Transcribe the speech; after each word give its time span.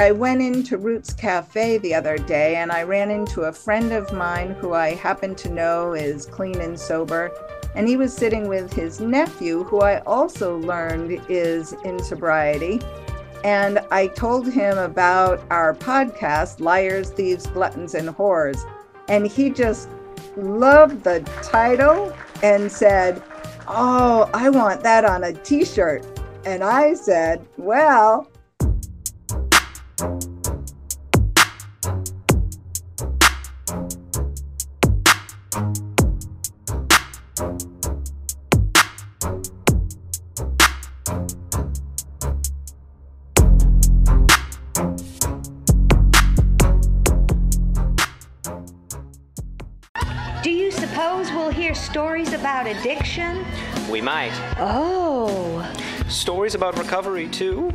I 0.00 0.10
went 0.10 0.42
into 0.42 0.76
Roots 0.76 1.12
Cafe 1.12 1.78
the 1.78 1.94
other 1.94 2.18
day 2.18 2.56
and 2.56 2.72
I 2.72 2.82
ran 2.82 3.12
into 3.12 3.42
a 3.42 3.52
friend 3.52 3.92
of 3.92 4.12
mine 4.12 4.50
who 4.50 4.72
I 4.72 4.94
happen 4.94 5.36
to 5.36 5.48
know 5.48 5.92
is 5.92 6.26
clean 6.26 6.60
and 6.60 6.76
sober. 6.76 7.30
And 7.76 7.86
he 7.86 7.96
was 7.96 8.12
sitting 8.12 8.48
with 8.48 8.72
his 8.72 8.98
nephew, 9.00 9.62
who 9.62 9.82
I 9.82 10.00
also 10.00 10.58
learned 10.58 11.24
is 11.28 11.74
in 11.84 12.02
sobriety. 12.02 12.80
And 13.44 13.78
I 13.92 14.08
told 14.08 14.52
him 14.52 14.78
about 14.78 15.40
our 15.50 15.74
podcast, 15.74 16.58
Liars, 16.58 17.10
Thieves, 17.10 17.46
Gluttons, 17.46 17.94
and 17.94 18.08
Whores. 18.08 18.68
And 19.08 19.28
he 19.28 19.48
just 19.48 19.88
loved 20.36 21.04
the 21.04 21.20
title 21.40 22.12
and 22.42 22.72
said, 22.72 23.22
Oh, 23.68 24.28
I 24.34 24.50
want 24.50 24.82
that 24.82 25.04
on 25.04 25.22
a 25.22 25.32
t 25.32 25.64
shirt. 25.64 26.04
And 26.44 26.64
I 26.64 26.94
said, 26.94 27.46
Well, 27.56 28.28
Do 30.04 30.10
you 50.50 50.70
suppose 50.70 51.30
we'll 51.32 51.48
hear 51.48 51.74
stories 51.74 52.34
about 52.34 52.66
addiction? 52.66 53.46
We 53.90 54.02
might. 54.02 54.32
Oh. 54.58 55.66
Stories 56.08 56.54
about 56.54 56.76
recovery, 56.78 57.28
too? 57.28 57.72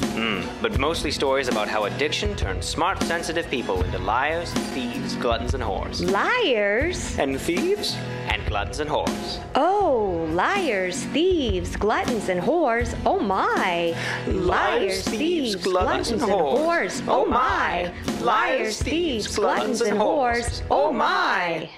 Hmm, 0.00 0.42
but 0.62 0.78
mostly 0.78 1.10
stories 1.10 1.48
about 1.48 1.68
how 1.68 1.84
addiction 1.84 2.34
turns 2.36 2.66
smart, 2.66 3.02
sensitive 3.02 3.48
people 3.50 3.82
into 3.82 3.98
liars, 3.98 4.52
thieves, 4.74 5.14
gluttons, 5.16 5.54
and 5.54 5.62
whores. 5.62 6.00
Liars? 6.10 7.18
And 7.18 7.40
thieves? 7.40 7.96
And 8.28 8.44
gluttons 8.46 8.80
and 8.80 8.90
whores. 8.90 9.44
Oh, 9.54 10.28
liars, 10.32 11.04
thieves, 11.06 11.76
gluttons, 11.76 12.28
and 12.28 12.40
whores. 12.40 12.96
Oh 13.06 13.18
my. 13.18 13.94
Liars, 14.26 15.02
thieves, 15.02 15.56
gluttons, 15.56 16.10
and 16.10 16.20
whores. 16.20 17.02
Oh 17.08 17.24
my. 17.26 17.92
Liars, 18.20 18.82
thieves, 18.82 19.34
gluttons, 19.34 19.80
and 19.80 19.98
whores. 19.98 20.62
Oh 20.70 20.92
my. 20.92 21.70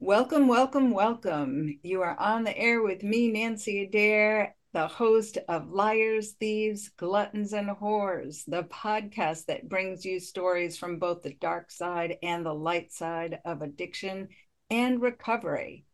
Welcome, 0.00 0.48
welcome, 0.48 0.90
welcome. 0.90 1.78
You 1.82 2.02
are 2.02 2.18
on 2.20 2.44
the 2.44 2.56
air 2.56 2.82
with 2.82 3.02
me, 3.02 3.32
Nanci 3.32 3.88
Adair, 3.88 4.54
the 4.74 4.88
host 4.88 5.38
of 5.48 5.70
Liars, 5.70 6.32
Thieves, 6.32 6.88
Gluttons, 6.96 7.52
and 7.52 7.68
Whores, 7.68 8.44
the 8.44 8.64
podcast 8.64 9.46
that 9.46 9.68
brings 9.68 10.04
you 10.04 10.18
stories 10.18 10.76
from 10.76 10.98
both 10.98 11.22
the 11.22 11.34
dark 11.34 11.70
side 11.70 12.18
and 12.24 12.44
the 12.44 12.52
light 12.52 12.92
side 12.92 13.38
of 13.44 13.62
addiction 13.62 14.28
and 14.70 15.00
recovery. 15.00 15.84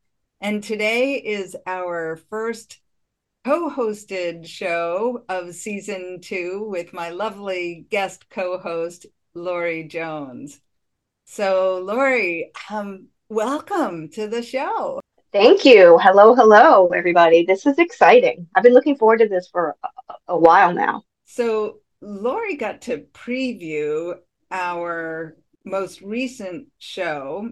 And 0.41 0.65
today 0.65 1.17
is 1.17 1.55
our 1.67 2.17
first 2.31 2.81
co 3.45 3.69
hosted 3.69 4.47
show 4.47 5.25
of 5.29 5.55
season 5.55 6.23
two 6.23 6.67
with 6.67 6.95
my 6.95 7.11
lovely 7.11 7.85
guest 7.91 8.31
co 8.31 8.57
host, 8.57 9.05
Laurie 9.35 9.85
Jones. 9.85 10.59
So, 11.27 11.83
Laurie, 11.85 12.51
um, 12.71 13.09
welcome 13.29 14.09
to 14.13 14.27
the 14.27 14.43
show. 14.43 15.00
Thank 15.33 15.65
you. 15.65 15.97
Hello, 16.03 16.35
hello, 16.35 16.89
everybody. 16.89 17.45
This 17.45 17.65
is 17.65 17.79
exciting. 17.79 18.49
I've 18.57 18.65
been 18.65 18.75
looking 18.75 18.97
forward 18.97 19.21
to 19.21 19.29
this 19.29 19.47
for 19.47 19.77
a, 19.85 20.15
a 20.27 20.37
while 20.37 20.75
now. 20.75 21.05
So, 21.25 21.79
Laurie 22.01 22.57
got 22.57 22.81
to 22.83 23.07
preview 23.13 24.15
our 24.51 25.37
most 25.65 26.01
recent 26.01 26.67
show 26.79 27.49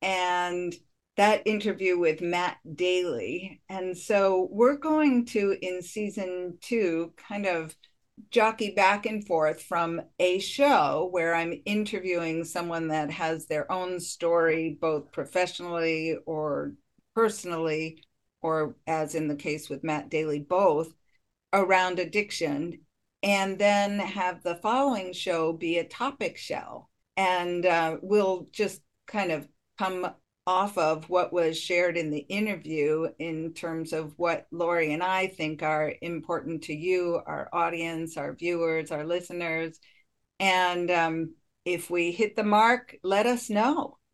and 0.00 0.74
that 1.18 1.42
interview 1.46 1.98
with 1.98 2.22
Matt 2.22 2.56
Daly. 2.74 3.60
And 3.68 3.98
so, 3.98 4.48
we're 4.50 4.78
going 4.78 5.26
to, 5.26 5.58
in 5.60 5.82
season 5.82 6.56
two, 6.62 7.12
kind 7.28 7.44
of 7.44 7.76
jockey 8.30 8.70
back 8.70 9.04
and 9.04 9.26
forth 9.26 9.62
from 9.62 10.00
a 10.18 10.38
show 10.38 11.08
where 11.10 11.34
I'm 11.34 11.60
interviewing 11.66 12.44
someone 12.44 12.88
that 12.88 13.10
has 13.10 13.44
their 13.44 13.70
own 13.70 14.00
story, 14.00 14.78
both 14.80 15.12
professionally 15.12 16.16
or 16.24 16.72
personally, 17.14 18.04
or 18.42 18.76
as 18.86 19.14
in 19.14 19.28
the 19.28 19.36
case 19.36 19.68
with 19.68 19.84
Matt 19.84 20.10
Daly, 20.10 20.40
both 20.40 20.94
around 21.52 21.98
addiction, 21.98 22.80
and 23.22 23.58
then 23.58 23.98
have 23.98 24.42
the 24.42 24.56
following 24.56 25.12
show 25.12 25.52
be 25.52 25.78
a 25.78 25.84
topic 25.84 26.36
show. 26.36 26.88
And 27.16 27.66
uh, 27.66 27.98
we'll 28.02 28.46
just 28.52 28.80
kind 29.06 29.32
of 29.32 29.48
come 29.78 30.10
off 30.46 30.78
of 30.78 31.08
what 31.08 31.32
was 31.32 31.58
shared 31.58 31.96
in 31.96 32.10
the 32.10 32.18
interview 32.28 33.08
in 33.18 33.52
terms 33.52 33.92
of 33.92 34.12
what 34.16 34.46
Laurie 34.50 34.92
and 34.92 35.02
I 35.02 35.26
think 35.28 35.62
are 35.62 35.92
important 36.00 36.62
to 36.64 36.74
you, 36.74 37.20
our 37.26 37.48
audience, 37.52 38.16
our 38.16 38.34
viewers, 38.34 38.90
our 38.90 39.04
listeners. 39.04 39.78
And 40.40 40.90
um, 40.90 41.34
if 41.64 41.90
we 41.90 42.10
hit 42.12 42.36
the 42.36 42.44
mark, 42.44 42.96
let 43.02 43.26
us 43.26 43.50
know. 43.50 43.98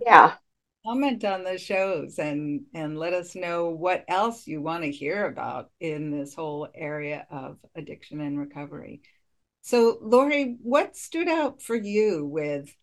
Yeah. 0.00 0.36
Comment 0.84 1.24
on 1.24 1.44
the 1.44 1.58
shows 1.58 2.18
and 2.18 2.62
and 2.74 2.98
let 2.98 3.12
us 3.12 3.36
know 3.36 3.70
what 3.70 4.04
else 4.08 4.48
you 4.48 4.60
want 4.60 4.82
to 4.82 4.90
hear 4.90 5.26
about 5.26 5.70
in 5.78 6.10
this 6.10 6.34
whole 6.34 6.68
area 6.74 7.24
of 7.30 7.58
addiction 7.76 8.20
and 8.20 8.36
recovery. 8.36 9.00
So, 9.60 9.98
Laurie, 10.02 10.56
what 10.60 10.96
stood 10.96 11.28
out 11.28 11.62
for 11.62 11.76
you 11.76 12.26
with 12.26 12.74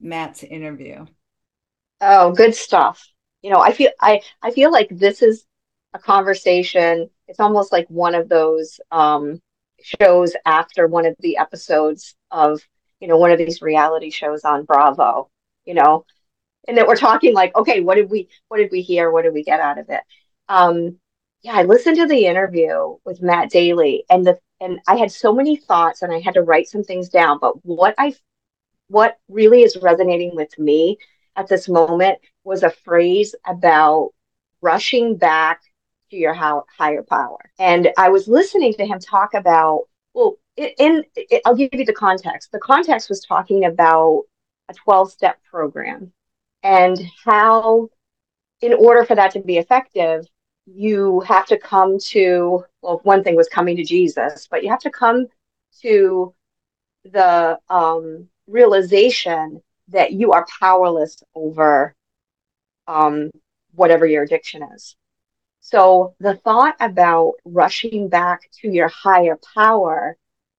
Matt's 0.00 0.42
interview? 0.42 1.04
Oh, 2.00 2.32
good 2.32 2.54
stuff. 2.54 3.06
You 3.42 3.50
know, 3.50 3.60
I 3.60 3.72
feel 3.72 3.90
I 4.00 4.22
I 4.42 4.50
feel 4.50 4.72
like 4.72 4.88
this 4.90 5.20
is 5.22 5.44
a 5.92 5.98
conversation. 5.98 7.10
It's 7.26 7.40
almost 7.40 7.72
like 7.72 7.88
one 7.88 8.14
of 8.14 8.28
those 8.30 8.80
um 8.90 9.40
shows 9.82 10.34
after 10.46 10.86
one 10.86 11.06
of 11.06 11.14
the 11.20 11.36
episodes 11.36 12.14
of, 12.30 12.60
you 13.00 13.08
know, 13.08 13.18
one 13.18 13.30
of 13.32 13.38
these 13.38 13.60
reality 13.62 14.10
shows 14.10 14.44
on 14.44 14.64
Bravo, 14.64 15.30
you 15.66 15.74
know, 15.74 16.06
and 16.68 16.76
that 16.76 16.86
we're 16.86 16.96
talking 16.96 17.34
like, 17.34 17.56
okay, 17.56 17.80
what 17.80 17.96
did 17.96 18.10
we 18.10 18.28
what 18.48 18.58
did 18.58 18.70
we 18.70 18.82
hear? 18.82 19.10
What 19.10 19.22
did 19.22 19.32
we 19.32 19.42
get 19.42 19.58
out 19.58 19.78
of 19.78 19.88
it? 19.88 20.02
Um, 20.48 20.98
yeah, 21.42 21.54
I 21.54 21.62
listened 21.62 21.96
to 21.96 22.06
the 22.06 22.26
interview 22.26 22.96
with 23.04 23.22
Matt 23.22 23.50
Daly 23.50 24.04
and 24.10 24.26
the 24.26 24.38
and 24.60 24.80
I 24.86 24.96
had 24.96 25.10
so 25.10 25.32
many 25.32 25.56
thoughts 25.56 26.02
and 26.02 26.12
I 26.12 26.20
had 26.20 26.34
to 26.34 26.42
write 26.42 26.68
some 26.68 26.84
things 26.84 27.08
down. 27.08 27.38
But 27.40 27.64
what 27.64 27.94
I 27.98 28.14
what 28.88 29.18
really 29.28 29.62
is 29.62 29.78
resonating 29.80 30.36
with 30.36 30.56
me 30.58 30.98
at 31.36 31.48
this 31.48 31.68
moment 31.68 32.18
was 32.44 32.62
a 32.62 32.70
phrase 32.70 33.34
about 33.46 34.10
rushing 34.60 35.16
back 35.16 35.62
to 36.10 36.16
your 36.16 36.34
how, 36.34 36.64
higher 36.76 37.02
power. 37.02 37.38
And 37.58 37.92
I 37.96 38.08
was 38.08 38.28
listening 38.28 38.74
to 38.74 38.86
him 38.86 38.98
talk 38.98 39.34
about, 39.34 39.82
well, 40.14 40.36
in, 40.56 40.70
in 40.78 41.40
I'll 41.44 41.54
give 41.54 41.70
you 41.72 41.84
the 41.84 41.92
context. 41.92 42.50
The 42.52 42.58
context 42.58 43.08
was 43.08 43.20
talking 43.20 43.64
about 43.64 44.24
a 44.68 44.74
12 44.74 45.12
step 45.12 45.38
program 45.50 46.12
and 46.68 47.00
how, 47.24 47.88
in 48.60 48.74
order 48.74 49.02
for 49.02 49.14
that 49.14 49.30
to 49.30 49.40
be 49.40 49.56
effective, 49.56 50.26
you 50.66 51.20
have 51.20 51.46
to 51.46 51.56
come 51.56 51.98
to, 51.98 52.62
well, 52.82 53.00
one 53.04 53.24
thing 53.24 53.36
was 53.36 53.48
coming 53.48 53.74
to 53.76 53.84
Jesus, 53.84 54.46
but 54.50 54.62
you 54.62 54.68
have 54.68 54.80
to 54.80 54.90
come 54.90 55.28
to 55.80 56.34
the 57.04 57.58
um, 57.70 58.28
realization 58.46 59.62
that 59.88 60.12
you 60.12 60.32
are 60.32 60.46
powerless 60.60 61.22
over 61.34 61.94
um, 62.86 63.30
whatever 63.74 64.04
your 64.04 64.24
addiction 64.24 64.62
is. 64.74 64.94
So 65.60 66.14
the 66.20 66.36
thought 66.36 66.76
about 66.80 67.32
rushing 67.46 68.08
back 68.10 68.50
to 68.60 68.68
your 68.68 68.88
higher 68.88 69.38
power, 69.54 70.18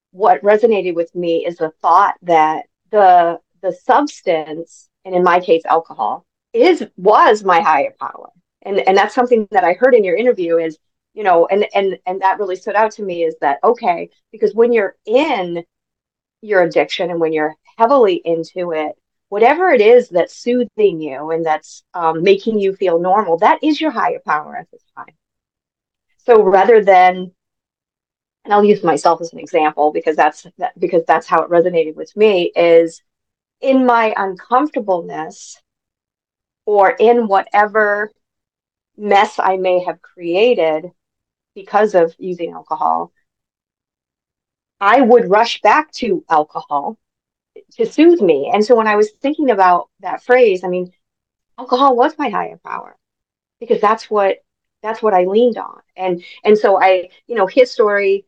what 0.09 0.41
resonated 0.41 0.95
with 0.95 1.13
me 1.13 1.45
is 1.45 1.57
the 1.57 1.71
thought 1.83 2.15
that 2.23 2.65
the 2.89 3.39
the 3.61 3.73
substance, 3.73 4.88
and 5.05 5.15
in 5.15 5.23
my 5.23 5.39
case, 5.39 5.63
alcohol, 5.65 6.25
is 6.53 6.83
was 6.97 7.43
my 7.43 7.61
higher 7.61 7.93
power. 7.99 8.29
And 8.63 8.79
and 8.79 8.97
that's 8.97 9.15
something 9.15 9.47
that 9.51 9.63
I 9.63 9.73
heard 9.73 9.95
in 9.95 10.03
your 10.03 10.17
interview 10.17 10.57
is, 10.57 10.77
you 11.13 11.23
know, 11.23 11.47
and 11.47 11.65
and 11.73 11.97
and 12.05 12.21
that 12.21 12.39
really 12.39 12.55
stood 12.55 12.75
out 12.75 12.91
to 12.93 13.03
me 13.03 13.23
is 13.23 13.35
that 13.41 13.59
okay, 13.63 14.09
because 14.31 14.53
when 14.53 14.73
you're 14.73 14.95
in 15.05 15.63
your 16.41 16.63
addiction 16.63 17.09
and 17.09 17.19
when 17.19 17.33
you're 17.33 17.55
heavily 17.77 18.21
into 18.25 18.71
it, 18.71 18.95
whatever 19.29 19.69
it 19.69 19.81
is 19.81 20.09
that's 20.09 20.35
soothing 20.35 21.01
you 21.01 21.31
and 21.31 21.45
that's 21.45 21.83
um, 21.93 22.23
making 22.23 22.59
you 22.59 22.75
feel 22.75 22.99
normal, 22.99 23.37
that 23.37 23.59
is 23.63 23.79
your 23.79 23.91
higher 23.91 24.19
power 24.25 24.55
at 24.55 24.69
this 24.71 24.83
time. 24.95 25.13
So 26.17 26.43
rather 26.43 26.83
than, 26.83 27.31
and 28.45 28.53
I'll 28.53 28.63
use 28.63 28.83
myself 28.83 29.21
as 29.21 29.33
an 29.33 29.39
example 29.39 29.91
because 29.91 30.15
that's 30.15 30.47
that, 30.57 30.77
because 30.79 31.03
that's 31.07 31.27
how 31.27 31.43
it 31.43 31.49
resonated 31.49 31.95
with 31.95 32.15
me 32.15 32.51
is 32.55 33.01
in 33.61 33.85
my 33.85 34.13
uncomfortableness 34.15 35.61
or 36.65 36.91
in 36.91 37.27
whatever 37.27 38.11
mess 38.97 39.39
I 39.39 39.57
may 39.57 39.83
have 39.83 40.01
created 40.01 40.91
because 41.55 41.95
of 41.95 42.15
using 42.17 42.53
alcohol. 42.53 43.11
I 44.79 45.01
would 45.01 45.29
rush 45.29 45.61
back 45.61 45.91
to 45.93 46.23
alcohol 46.29 46.97
to 47.73 47.85
soothe 47.85 48.21
me. 48.21 48.49
And 48.53 48.63
so 48.63 48.75
when 48.75 48.87
I 48.87 48.95
was 48.95 49.11
thinking 49.21 49.51
about 49.51 49.89
that 49.99 50.23
phrase, 50.23 50.63
I 50.63 50.67
mean, 50.67 50.91
alcohol 51.57 51.95
was 51.95 52.17
my 52.17 52.29
higher 52.29 52.59
power 52.65 52.97
because 53.59 53.81
that's 53.81 54.09
what 54.09 54.37
that's 54.81 55.01
what 55.01 55.13
I 55.13 55.25
leaned 55.25 55.57
on. 55.57 55.81
And 55.97 56.23
and 56.43 56.57
so 56.57 56.81
I, 56.81 57.09
you 57.27 57.35
know, 57.35 57.47
his 57.47 57.71
story, 57.71 58.25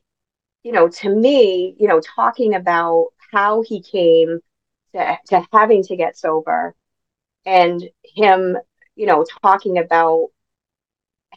you 0.63 0.72
know, 0.72 0.89
to 0.89 1.10
me, 1.10 1.75
you 1.80 1.88
know, 1.88 2.01
talking 2.01 2.56
about 2.56 3.07
how 3.31 3.62
he 3.62 3.81
came 3.81 4.42
to, 4.94 5.18
to 5.28 5.48
having 5.52 5.84
to 5.84 5.96
get 5.96 6.18
sober 6.18 6.76
and 7.46 7.84
him, 8.04 8.58
you 8.96 9.06
know, 9.06 9.26
talking 9.42 9.78
about 9.78 10.30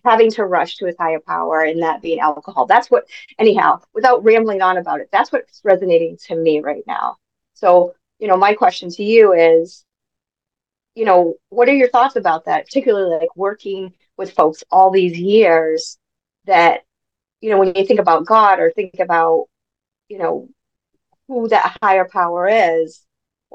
having 0.05 0.31
to 0.33 0.45
rush 0.45 0.77
to 0.77 0.87
his 0.87 0.97
higher 0.99 1.21
power 1.21 1.63
and 1.63 1.83
that 1.83 2.03
being 2.03 2.21
alcohol. 2.21 2.67
That's 2.67 2.91
what, 2.91 3.07
anyhow, 3.39 3.81
without 3.95 4.25
rambling 4.25 4.61
on 4.61 4.77
about 4.77 5.01
it, 5.01 5.09
that's 5.11 5.33
what's 5.33 5.61
resonating 5.65 6.19
to 6.27 6.37
me 6.37 6.61
right 6.61 6.83
now. 6.87 7.17
So, 7.55 7.95
you 8.19 8.29
know, 8.29 8.37
my 8.37 8.55
question 8.55 8.91
to 8.91 9.03
you 9.03 9.33
is, 9.33 9.85
you 10.95 11.05
know, 11.05 11.35
what 11.49 11.69
are 11.69 11.75
your 11.75 11.89
thoughts 11.89 12.17
about 12.17 12.45
that, 12.45 12.67
particularly 12.67 13.17
like 13.17 13.35
working 13.37 13.95
with 14.17 14.33
folks 14.33 14.63
all 14.71 14.91
these 14.91 15.19
years 15.19 15.99
that, 16.45 16.83
you 17.41 17.51
know, 17.51 17.59
when 17.59 17.75
you 17.75 17.87
think 17.87 18.01
about 18.01 18.27
God 18.27 18.61
or 18.61 18.71
think 18.71 19.01
about, 19.01 19.47
you 20.09 20.19
know, 20.19 20.49
who 21.29 21.49
that 21.49 21.79
higher 21.83 22.05
power 22.05 22.49
is, 22.49 23.01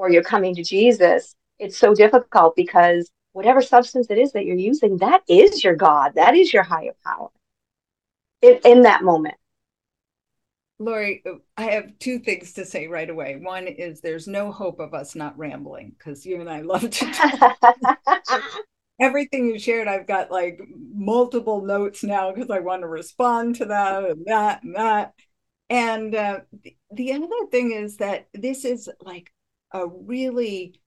or 0.00 0.10
you're 0.10 0.22
coming 0.22 0.54
to 0.54 0.64
Jesus, 0.64 1.36
it's 1.58 1.76
so 1.76 1.94
difficult 1.94 2.56
because 2.56 3.10
whatever 3.32 3.60
substance 3.60 4.06
it 4.08 4.16
is 4.16 4.32
that 4.32 4.46
you're 4.46 4.56
using, 4.56 4.96
that 4.96 5.20
is 5.28 5.62
your 5.62 5.76
God. 5.76 6.12
That 6.14 6.34
is 6.34 6.54
your 6.54 6.62
higher 6.62 6.96
power 7.04 7.28
in, 8.40 8.58
in 8.64 8.82
that 8.82 9.04
moment. 9.04 9.34
Laurie, 10.78 11.22
I 11.58 11.64
have 11.64 11.98
two 11.98 12.18
things 12.18 12.54
to 12.54 12.64
say 12.64 12.86
right 12.86 13.10
away. 13.10 13.36
One 13.36 13.66
is 13.66 14.00
there's 14.00 14.26
no 14.26 14.50
hope 14.50 14.80
of 14.80 14.94
us 14.94 15.14
not 15.14 15.36
rambling 15.36 15.94
because 15.98 16.24
you 16.24 16.40
and 16.40 16.48
I 16.48 16.62
love 16.62 16.88
to 16.88 17.12
talk. 17.12 17.58
Everything 19.02 19.48
you 19.48 19.58
shared, 19.58 19.86
I've 19.86 20.06
got 20.06 20.30
like 20.30 20.62
multiple 20.94 21.60
notes 21.60 22.02
now 22.02 22.32
because 22.32 22.48
I 22.48 22.60
want 22.60 22.80
to 22.80 22.88
respond 22.88 23.56
to 23.56 23.66
that 23.66 24.04
and 24.04 24.24
that 24.24 24.62
and 24.62 24.76
that. 24.76 25.12
And 25.68 26.14
uh, 26.14 26.40
the 26.90 27.12
other 27.12 27.28
thing 27.50 27.72
is 27.72 27.98
that 27.98 28.28
this 28.32 28.64
is 28.64 28.88
like 29.02 29.30
a 29.72 29.86
really 29.86 30.80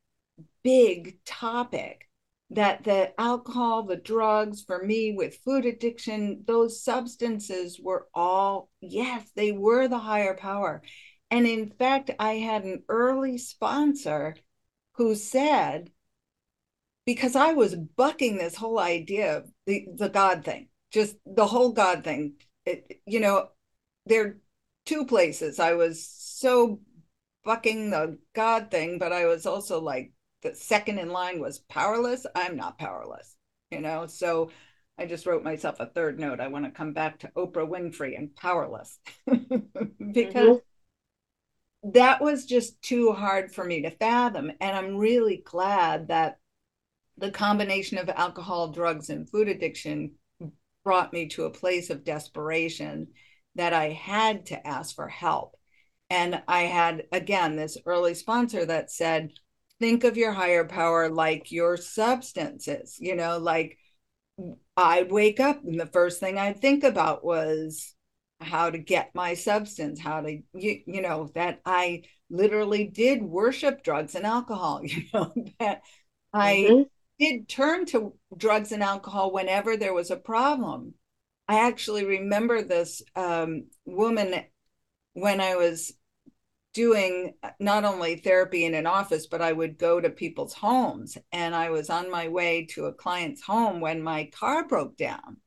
big 0.63 1.24
topic 1.25 2.09
that 2.50 2.83
the 2.83 3.19
alcohol, 3.19 3.83
the 3.83 3.95
drugs, 3.95 4.63
for 4.63 4.83
me 4.83 5.13
with 5.13 5.39
food 5.44 5.65
addiction, 5.65 6.44
those 6.45 6.83
substances 6.83 7.80
were 7.81 8.07
all, 8.13 8.69
yes, 8.80 9.27
they 9.35 9.51
were 9.51 9.88
the 9.88 9.97
higher 9.97 10.35
power. 10.35 10.83
And 11.31 11.47
in 11.47 11.71
fact, 11.71 12.12
I 12.19 12.33
had 12.33 12.63
an 12.63 12.83
early 12.89 13.39
sponsor 13.39 14.35
who 14.94 15.15
said, 15.15 15.89
because 17.06 17.35
I 17.35 17.53
was 17.53 17.75
bucking 17.75 18.38
this 18.38 18.56
whole 18.56 18.80
idea 18.80 19.38
of 19.38 19.50
the, 19.65 19.88
the 19.95 20.09
God 20.09 20.45
thing, 20.45 20.68
just 20.91 21.15
the 21.25 21.47
whole 21.47 21.71
God 21.71 22.03
thing. 22.03 22.35
It, 22.65 23.01
you 23.06 23.19
know, 23.19 23.50
there 24.06 24.25
are 24.25 24.38
two 24.85 25.06
places 25.06 25.59
I 25.59 25.74
was 25.74 26.07
so 26.07 26.80
bucking 27.44 27.90
the 27.90 28.18
God 28.34 28.72
thing, 28.72 28.98
but 29.00 29.12
I 29.12 29.25
was 29.25 29.45
also 29.45 29.81
like, 29.81 30.12
the 30.42 30.56
second 30.56 31.00
in 31.00 31.10
line 31.10 31.40
was 31.40 31.60
powerless. 31.60 32.25
I'm 32.36 32.57
not 32.57 32.78
powerless, 32.78 33.36
you 33.72 33.80
know? 33.80 34.07
So 34.07 34.51
I 34.98 35.06
just 35.06 35.25
wrote 35.25 35.44
myself 35.44 35.80
a 35.80 35.88
third 35.88 36.19
note. 36.19 36.40
I 36.40 36.50
want 36.50 36.66
to 36.66 36.72
come 36.72 36.94
back 36.94 37.19
to 37.19 37.31
Oprah 37.36 37.68
Winfrey 37.68 38.18
and 38.18 38.36
powerless 38.36 39.00
because 39.25 40.57
mm-hmm. 40.60 41.92
that 41.92 42.22
was 42.22 42.45
just 42.45 42.81
too 42.81 43.13
hard 43.13 43.54
for 43.54 43.63
me 43.63 43.81
to 43.84 43.90
fathom. 43.90 44.51
And 44.60 44.75
I'm 44.75 44.98
really 44.98 45.42
glad 45.45 46.10
that 46.10 46.40
the 47.18 47.31
combination 47.31 47.98
of 47.98 48.10
alcohol, 48.10 48.69
drugs, 48.69 49.10
and 49.10 49.30
food 49.30 49.48
addiction 49.48 50.12
brought 50.84 51.13
me 51.13 51.28
to 51.30 51.45
a 51.45 51.51
place 51.51 51.90
of 51.90 52.04
desperation 52.04 53.07
that 53.56 53.74
I 53.74 53.90
had 53.90 54.48
to 54.48 54.68
ask 54.68 54.95
for 54.95 55.07
help. 55.07 55.56
And 56.09 56.41
I 56.47 56.63
had, 56.63 57.05
again, 57.11 57.55
this 57.55 57.77
early 57.85 58.13
sponsor 58.13 58.65
that 58.65 58.91
said, 58.91 59.31
think 59.79 60.03
of 60.03 60.17
your 60.17 60.31
higher 60.31 60.65
power 60.65 61.09
like 61.09 61.51
your 61.51 61.77
substances, 61.77 62.97
you 63.00 63.15
know, 63.15 63.38
like 63.38 63.77
I'd 64.77 65.11
wake 65.11 65.39
up 65.39 65.63
and 65.63 65.79
the 65.79 65.88
first 65.88 66.19
thing 66.19 66.38
I'd 66.38 66.61
think 66.61 66.83
about 66.83 67.23
was 67.23 67.94
how 68.39 68.69
to 68.69 68.77
get 68.77 69.15
my 69.15 69.33
substance, 69.33 70.00
how 70.00 70.21
to, 70.21 70.39
you, 70.53 70.81
you 70.85 71.01
know, 71.01 71.29
that 71.35 71.59
I 71.65 72.03
literally 72.29 72.85
did 72.85 73.21
worship 73.21 73.83
drugs 73.83 74.15
and 74.15 74.25
alcohol, 74.25 74.81
you 74.83 75.03
know, 75.13 75.33
that 75.59 75.81
I 76.31 76.67
mm-hmm. 76.69 76.81
did 77.19 77.47
turn 77.47 77.85
to 77.88 78.13
drugs 78.35 78.71
and 78.71 78.83
alcohol 78.83 79.31
whenever 79.31 79.77
there 79.77 79.94
was 79.94 80.11
a 80.11 80.17
problem. 80.17 80.94
I 81.47 81.67
actually 81.67 82.06
remember 82.06 82.61
this 82.61 83.01
um, 83.15 83.65
woman 83.85 84.44
when 85.13 85.42
I 85.42 85.56
was 85.56 85.94
doing 86.74 87.36
not 87.60 87.86
only 87.86 88.15
therapy 88.15 88.65
in 88.65 88.74
an 88.74 88.88
office, 88.88 89.27
but 89.27 89.42
I 89.42 89.51
would 89.51 89.77
go 89.77 90.01
to 90.01 90.10
people's 90.10 90.54
homes. 90.54 91.18
And 91.31 91.56
I 91.56 91.69
was 91.69 91.89
on 91.89 92.10
my 92.10 92.27
way 92.27 92.65
to 92.71 92.86
a 92.86 92.94
client's 92.94 93.44
home 93.44 93.80
when 93.80 94.01
my 94.01 94.30
car 94.33 94.68
broke 94.68 94.98
down. 94.98 95.38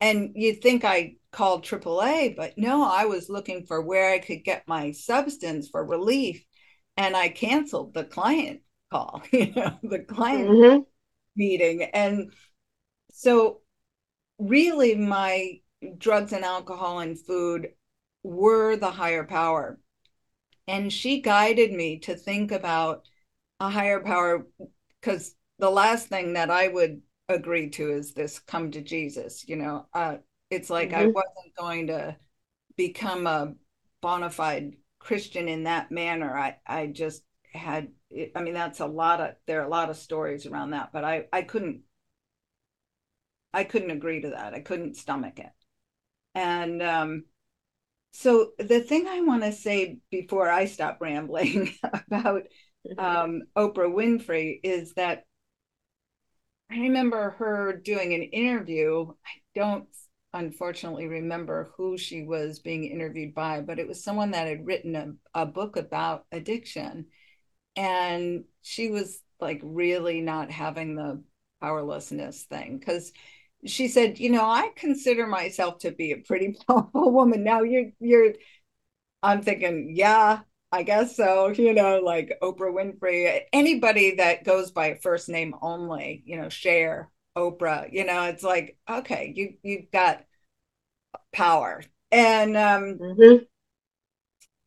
And 0.00 0.32
you'd 0.34 0.62
think 0.62 0.84
I 0.84 1.16
called 1.30 1.64
AAA, 1.64 2.34
but 2.34 2.56
no, 2.56 2.82
I 2.82 3.04
was 3.04 3.28
looking 3.28 3.66
for 3.66 3.82
where 3.82 4.10
I 4.10 4.18
could 4.18 4.44
get 4.44 4.66
my 4.66 4.92
substance 4.92 5.68
for 5.68 5.84
relief. 5.84 6.44
And 6.96 7.14
I 7.14 7.28
canceled 7.28 7.92
the 7.92 8.04
client 8.04 8.62
call, 8.90 9.22
you 9.32 9.52
know, 9.54 9.78
the 9.82 10.00
client 10.00 10.48
mm-hmm. 10.48 10.80
meeting. 11.36 11.82
And 11.82 12.32
so, 13.12 13.60
really, 14.38 14.94
my 14.94 15.60
drugs 15.98 16.32
and 16.32 16.44
alcohol 16.44 17.00
and 17.00 17.18
food 17.18 17.68
were 18.22 18.76
the 18.76 18.90
higher 18.90 19.24
power 19.24 19.78
and 20.70 20.92
she 20.92 21.20
guided 21.20 21.72
me 21.72 21.98
to 21.98 22.14
think 22.14 22.52
about 22.52 23.04
a 23.58 23.68
higher 23.68 24.00
power 24.00 24.46
because 25.00 25.34
the 25.58 25.70
last 25.70 26.08
thing 26.08 26.34
that 26.34 26.48
I 26.48 26.68
would 26.68 27.02
agree 27.28 27.70
to 27.70 27.90
is 27.90 28.12
this 28.12 28.38
come 28.38 28.70
to 28.70 28.80
Jesus. 28.80 29.48
You 29.48 29.56
know, 29.56 29.86
uh, 29.92 30.18
it's 30.48 30.70
like 30.70 30.90
mm-hmm. 30.90 31.00
I 31.00 31.06
wasn't 31.06 31.56
going 31.58 31.86
to 31.88 32.16
become 32.76 33.26
a 33.26 33.54
bona 34.00 34.30
fide 34.30 34.76
Christian 35.00 35.48
in 35.48 35.64
that 35.64 35.90
manner. 35.90 36.36
I, 36.36 36.56
I 36.64 36.86
just 36.86 37.24
had, 37.52 37.88
I 38.36 38.40
mean, 38.40 38.54
that's 38.54 38.78
a 38.78 38.86
lot 38.86 39.20
of, 39.20 39.34
there 39.46 39.60
are 39.62 39.66
a 39.66 39.70
lot 39.70 39.90
of 39.90 39.96
stories 39.96 40.46
around 40.46 40.70
that, 40.70 40.90
but 40.92 41.04
I, 41.04 41.24
I 41.32 41.42
couldn't, 41.42 41.80
I 43.52 43.64
couldn't 43.64 43.90
agree 43.90 44.20
to 44.22 44.30
that. 44.30 44.54
I 44.54 44.60
couldn't 44.60 44.96
stomach 44.96 45.40
it. 45.40 45.50
And, 46.34 46.80
um, 46.80 47.24
so 48.12 48.50
the 48.58 48.80
thing 48.80 49.06
I 49.06 49.20
want 49.20 49.42
to 49.44 49.52
say 49.52 49.98
before 50.10 50.50
I 50.50 50.66
stop 50.66 50.98
rambling 51.00 51.74
about 52.10 52.42
um, 52.98 53.42
Oprah 53.56 53.92
Winfrey 53.92 54.60
is 54.62 54.94
that 54.94 55.24
I 56.70 56.76
remember 56.80 57.30
her 57.38 57.72
doing 57.76 58.14
an 58.14 58.22
interview. 58.22 59.06
I 59.10 59.30
don't 59.54 59.88
unfortunately 60.32 61.06
remember 61.08 61.72
who 61.76 61.98
she 61.98 62.22
was 62.22 62.60
being 62.60 62.84
interviewed 62.84 63.34
by, 63.34 63.60
but 63.60 63.78
it 63.78 63.88
was 63.88 64.04
someone 64.04 64.30
that 64.32 64.46
had 64.46 64.66
written 64.66 64.94
a, 64.94 65.42
a 65.42 65.46
book 65.46 65.76
about 65.76 66.26
addiction. 66.30 67.06
And 67.74 68.44
she 68.62 68.90
was 68.90 69.20
like 69.40 69.60
really 69.64 70.20
not 70.20 70.50
having 70.50 70.94
the 70.94 71.22
powerlessness 71.60 72.44
thing 72.44 72.78
because 72.78 73.12
she 73.66 73.88
said, 73.88 74.18
you 74.18 74.30
know, 74.30 74.44
I 74.44 74.70
consider 74.76 75.26
myself 75.26 75.78
to 75.80 75.90
be 75.90 76.12
a 76.12 76.18
pretty 76.18 76.56
powerful 76.66 77.12
woman. 77.12 77.44
Now 77.44 77.62
you're 77.62 77.90
you're 78.00 78.34
I'm 79.22 79.42
thinking, 79.42 79.92
yeah, 79.94 80.40
I 80.72 80.82
guess 80.82 81.16
so, 81.16 81.48
you 81.48 81.74
know, 81.74 81.98
like 81.98 82.38
Oprah 82.42 82.72
Winfrey, 82.72 83.42
anybody 83.52 84.16
that 84.16 84.44
goes 84.44 84.70
by 84.70 84.94
first 85.02 85.28
name 85.28 85.54
only, 85.60 86.22
you 86.26 86.40
know, 86.40 86.48
Cher, 86.48 87.10
Oprah, 87.36 87.92
you 87.92 88.04
know, 88.04 88.24
it's 88.24 88.44
like, 88.44 88.78
okay, 88.88 89.32
you 89.34 89.54
you've 89.62 89.90
got 89.90 90.24
power. 91.32 91.82
And 92.10 92.56
um 92.56 92.98
mm-hmm. 92.98 93.44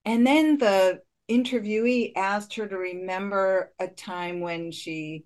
and 0.06 0.28
then 0.28 0.58
the 0.58 1.02
interviewee 1.30 2.14
asked 2.16 2.56
her 2.56 2.68
to 2.68 2.78
remember 2.78 3.74
a 3.80 3.88
time 3.88 4.42
when 4.42 4.72
she 4.72 5.26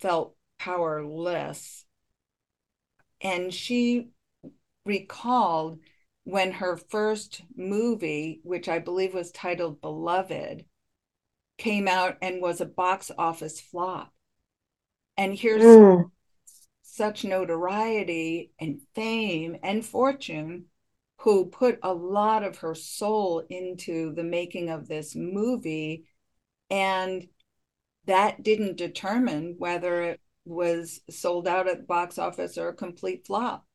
felt 0.00 0.36
powerless 0.58 1.84
and 3.20 3.52
she 3.52 4.08
recalled 4.84 5.80
when 6.24 6.52
her 6.52 6.76
first 6.76 7.42
movie, 7.56 8.40
which 8.44 8.68
I 8.68 8.78
believe 8.78 9.14
was 9.14 9.30
titled 9.30 9.80
Beloved, 9.80 10.64
came 11.56 11.88
out 11.88 12.16
and 12.22 12.42
was 12.42 12.60
a 12.60 12.66
box 12.66 13.10
office 13.16 13.60
flop. 13.60 14.12
And 15.16 15.34
here's 15.34 15.62
mm. 15.62 16.10
such 16.82 17.24
notoriety 17.24 18.52
and 18.60 18.80
fame 18.94 19.56
and 19.62 19.84
fortune 19.84 20.66
who 21.22 21.46
put 21.46 21.78
a 21.82 21.92
lot 21.92 22.44
of 22.44 22.58
her 22.58 22.74
soul 22.74 23.42
into 23.50 24.14
the 24.14 24.22
making 24.22 24.70
of 24.70 24.86
this 24.86 25.16
movie. 25.16 26.04
And 26.70 27.26
that 28.06 28.42
didn't 28.42 28.76
determine 28.76 29.56
whether 29.58 30.02
it 30.02 30.20
was 30.48 31.00
sold 31.10 31.46
out 31.46 31.68
at 31.68 31.78
the 31.78 31.86
box 31.86 32.18
office 32.18 32.58
or 32.58 32.68
a 32.68 32.74
complete 32.74 33.26
flop. 33.26 33.66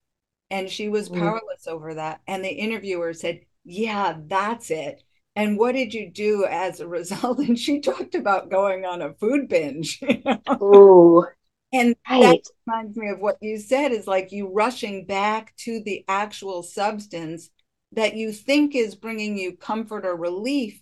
And 0.50 0.70
she 0.70 0.90
was 0.90 1.10
mm. 1.10 1.20
powerless 1.20 1.68
over 1.68 1.94
that. 1.96 2.22
And 2.28 2.44
the 2.44 2.50
interviewer 2.50 3.14
said, 3.14 3.42
Yeah, 3.64 4.18
that's 4.28 4.72
it. 4.72 5.04
And 5.36 5.58
what 5.58 5.74
did 5.74 5.94
you 5.94 6.12
do 6.12 6.46
as 6.46 6.80
a 6.80 6.88
result? 7.00 7.40
And 7.40 7.58
she 7.58 7.80
talked 7.80 8.16
about 8.16 8.50
going 8.50 8.86
on 8.86 9.02
a 9.02 9.14
food 9.14 9.48
binge. 9.48 10.00
You 10.02 10.22
know? 10.26 10.58
Ooh. 10.62 11.26
And 11.72 11.96
right. 12.08 12.22
that 12.22 12.42
reminds 12.68 12.98
me 12.98 13.10
of 13.10 13.20
what 13.20 13.38
you 13.42 13.58
said 13.58 13.92
is 13.92 14.06
like 14.06 14.32
you 14.32 14.48
rushing 14.48 15.06
back 15.06 15.56
to 15.58 15.82
the 15.84 16.06
actual 16.08 16.62
substance 16.62 17.50
that 17.94 18.16
you 18.16 18.32
think 18.32 18.76
is 18.76 18.94
bringing 18.94 19.38
you 19.38 19.58
comfort 19.58 20.06
or 20.06 20.16
relief. 20.16 20.82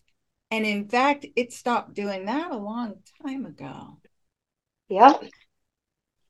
And 0.49 0.65
in 0.65 0.89
fact, 0.89 1.25
it 1.37 1.53
stopped 1.53 1.93
doing 1.93 2.25
that 2.25 2.51
a 2.51 2.57
long 2.57 2.95
time 3.25 3.45
ago. 3.45 3.99
Yep. 4.89 5.23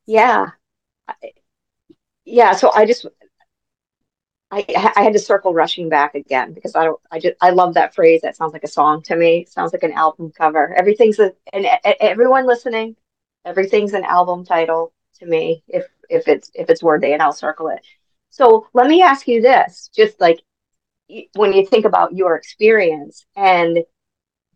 Yeah. 0.06 0.52
Yeah. 2.26 2.54
So 2.54 2.72
I 2.74 2.86
just, 2.86 3.06
I, 4.52 4.66
I 4.96 5.04
had 5.04 5.14
to 5.14 5.20
circle 5.20 5.54
rushing 5.54 5.90
back 5.90 6.16
again 6.16 6.54
because 6.54 6.76
I 6.76 6.84
don't 6.86 7.00
I 7.12 7.20
just 7.20 7.36
I 7.42 7.52
love 7.52 7.74
that 7.76 7.96
phrase 7.96 8.22
that 8.22 8.36
sounds 8.36 8.54
like 8.54 8.64
a 8.64 8.68
song 8.68 9.02
to 9.04 9.16
me 9.16 9.40
it 9.40 9.50
sounds 9.50 9.72
like 9.74 9.84
an 9.84 9.94
album 9.94 10.32
cover 10.38 10.74
everything's 10.78 11.20
a 11.20 11.34
and 11.54 11.66
everyone 11.84 12.46
listening 12.46 12.96
everything's 13.46 13.94
an 13.94 14.04
album 14.04 14.46
title 14.46 14.94
to 15.20 15.26
me 15.26 15.64
if 15.68 15.86
if 16.10 16.28
it's 16.28 16.52
if 16.54 16.70
it's 16.70 16.84
worthy 16.84 17.14
and 17.14 17.22
I'll 17.22 17.32
circle 17.32 17.70
it 17.70 17.80
so 18.30 18.68
let 18.74 18.88
me 18.88 19.02
ask 19.02 19.28
you 19.28 19.42
this 19.42 19.90
just 19.96 20.20
like 20.20 20.42
when 21.36 21.54
you 21.54 21.66
think 21.66 21.86
about 21.86 22.14
your 22.16 22.36
experience 22.36 23.26
and 23.36 23.80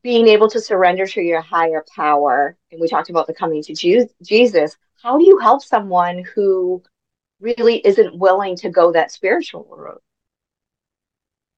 being 0.04 0.28
able 0.28 0.50
to 0.50 0.62
surrender 0.62 1.06
to 1.08 1.22
your 1.22 1.42
higher 1.42 1.84
power 1.96 2.58
and 2.72 2.82
we 2.82 2.88
talked 2.88 3.10
about 3.10 3.28
the 3.28 3.34
coming 3.34 3.64
to 3.64 3.74
Jesus 3.74 4.78
how 5.02 5.18
do 5.18 5.26
you 5.26 5.38
help 5.40 5.64
someone 5.64 6.24
who 6.36 6.84
really 7.40 7.86
isn't 7.86 8.18
willing 8.18 8.56
to 8.58 8.70
go 8.70 8.92
that 8.92 9.12
spiritual 9.12 9.68
route. 9.70 10.04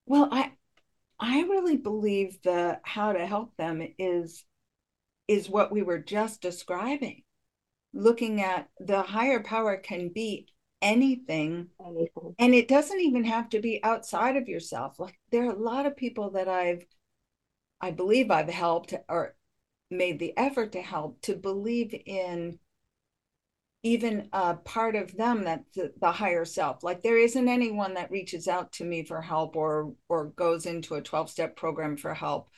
Well, 0.05 0.29
I 0.31 0.51
I 1.19 1.41
really 1.41 1.77
believe 1.77 2.41
the 2.43 2.79
how 2.83 3.13
to 3.13 3.25
help 3.25 3.55
them 3.57 3.81
is 3.97 4.43
is 5.27 5.49
what 5.49 5.71
we 5.71 5.81
were 5.81 5.99
just 5.99 6.41
describing. 6.41 7.23
Looking 7.93 8.41
at 8.41 8.69
the 8.79 9.01
higher 9.01 9.41
power 9.41 9.77
can 9.77 10.09
be 10.09 10.47
anything, 10.81 11.69
anything. 11.83 12.35
and 12.37 12.53
it 12.53 12.67
doesn't 12.67 12.99
even 13.01 13.23
have 13.23 13.49
to 13.49 13.59
be 13.59 13.83
outside 13.83 14.37
of 14.37 14.47
yourself. 14.47 14.99
Like 14.99 15.19
there 15.31 15.45
are 15.47 15.53
a 15.55 15.59
lot 15.59 15.85
of 15.85 15.97
people 15.97 16.31
that 16.31 16.47
I've 16.47 16.85
I 17.81 17.91
believe 17.91 18.31
I've 18.31 18.49
helped 18.49 18.93
or 19.07 19.35
made 19.89 20.19
the 20.19 20.35
effort 20.37 20.73
to 20.73 20.81
help 20.81 21.21
to 21.21 21.35
believe 21.35 21.93
in 22.05 22.59
even 23.83 24.29
a 24.33 24.55
part 24.55 24.95
of 24.95 25.15
them 25.15 25.43
that 25.45 25.63
the, 25.75 25.93
the, 26.01 26.11
higher 26.11 26.45
self. 26.45 26.83
Like 26.83 27.01
there 27.03 27.17
isn't 27.17 27.47
anyone 27.47 27.93
that 27.93 28.11
reaches 28.11 28.47
out 28.47 28.71
to 28.73 28.83
me 28.83 29.03
for 29.03 29.21
help 29.21 29.55
or 29.55 29.93
or 30.09 30.25
goes 30.25 30.65
into 30.65 30.95
a 30.95 31.01
12 31.01 31.29
step 31.29 31.55
program 31.55 31.97
for 31.97 32.13
help 32.13 32.49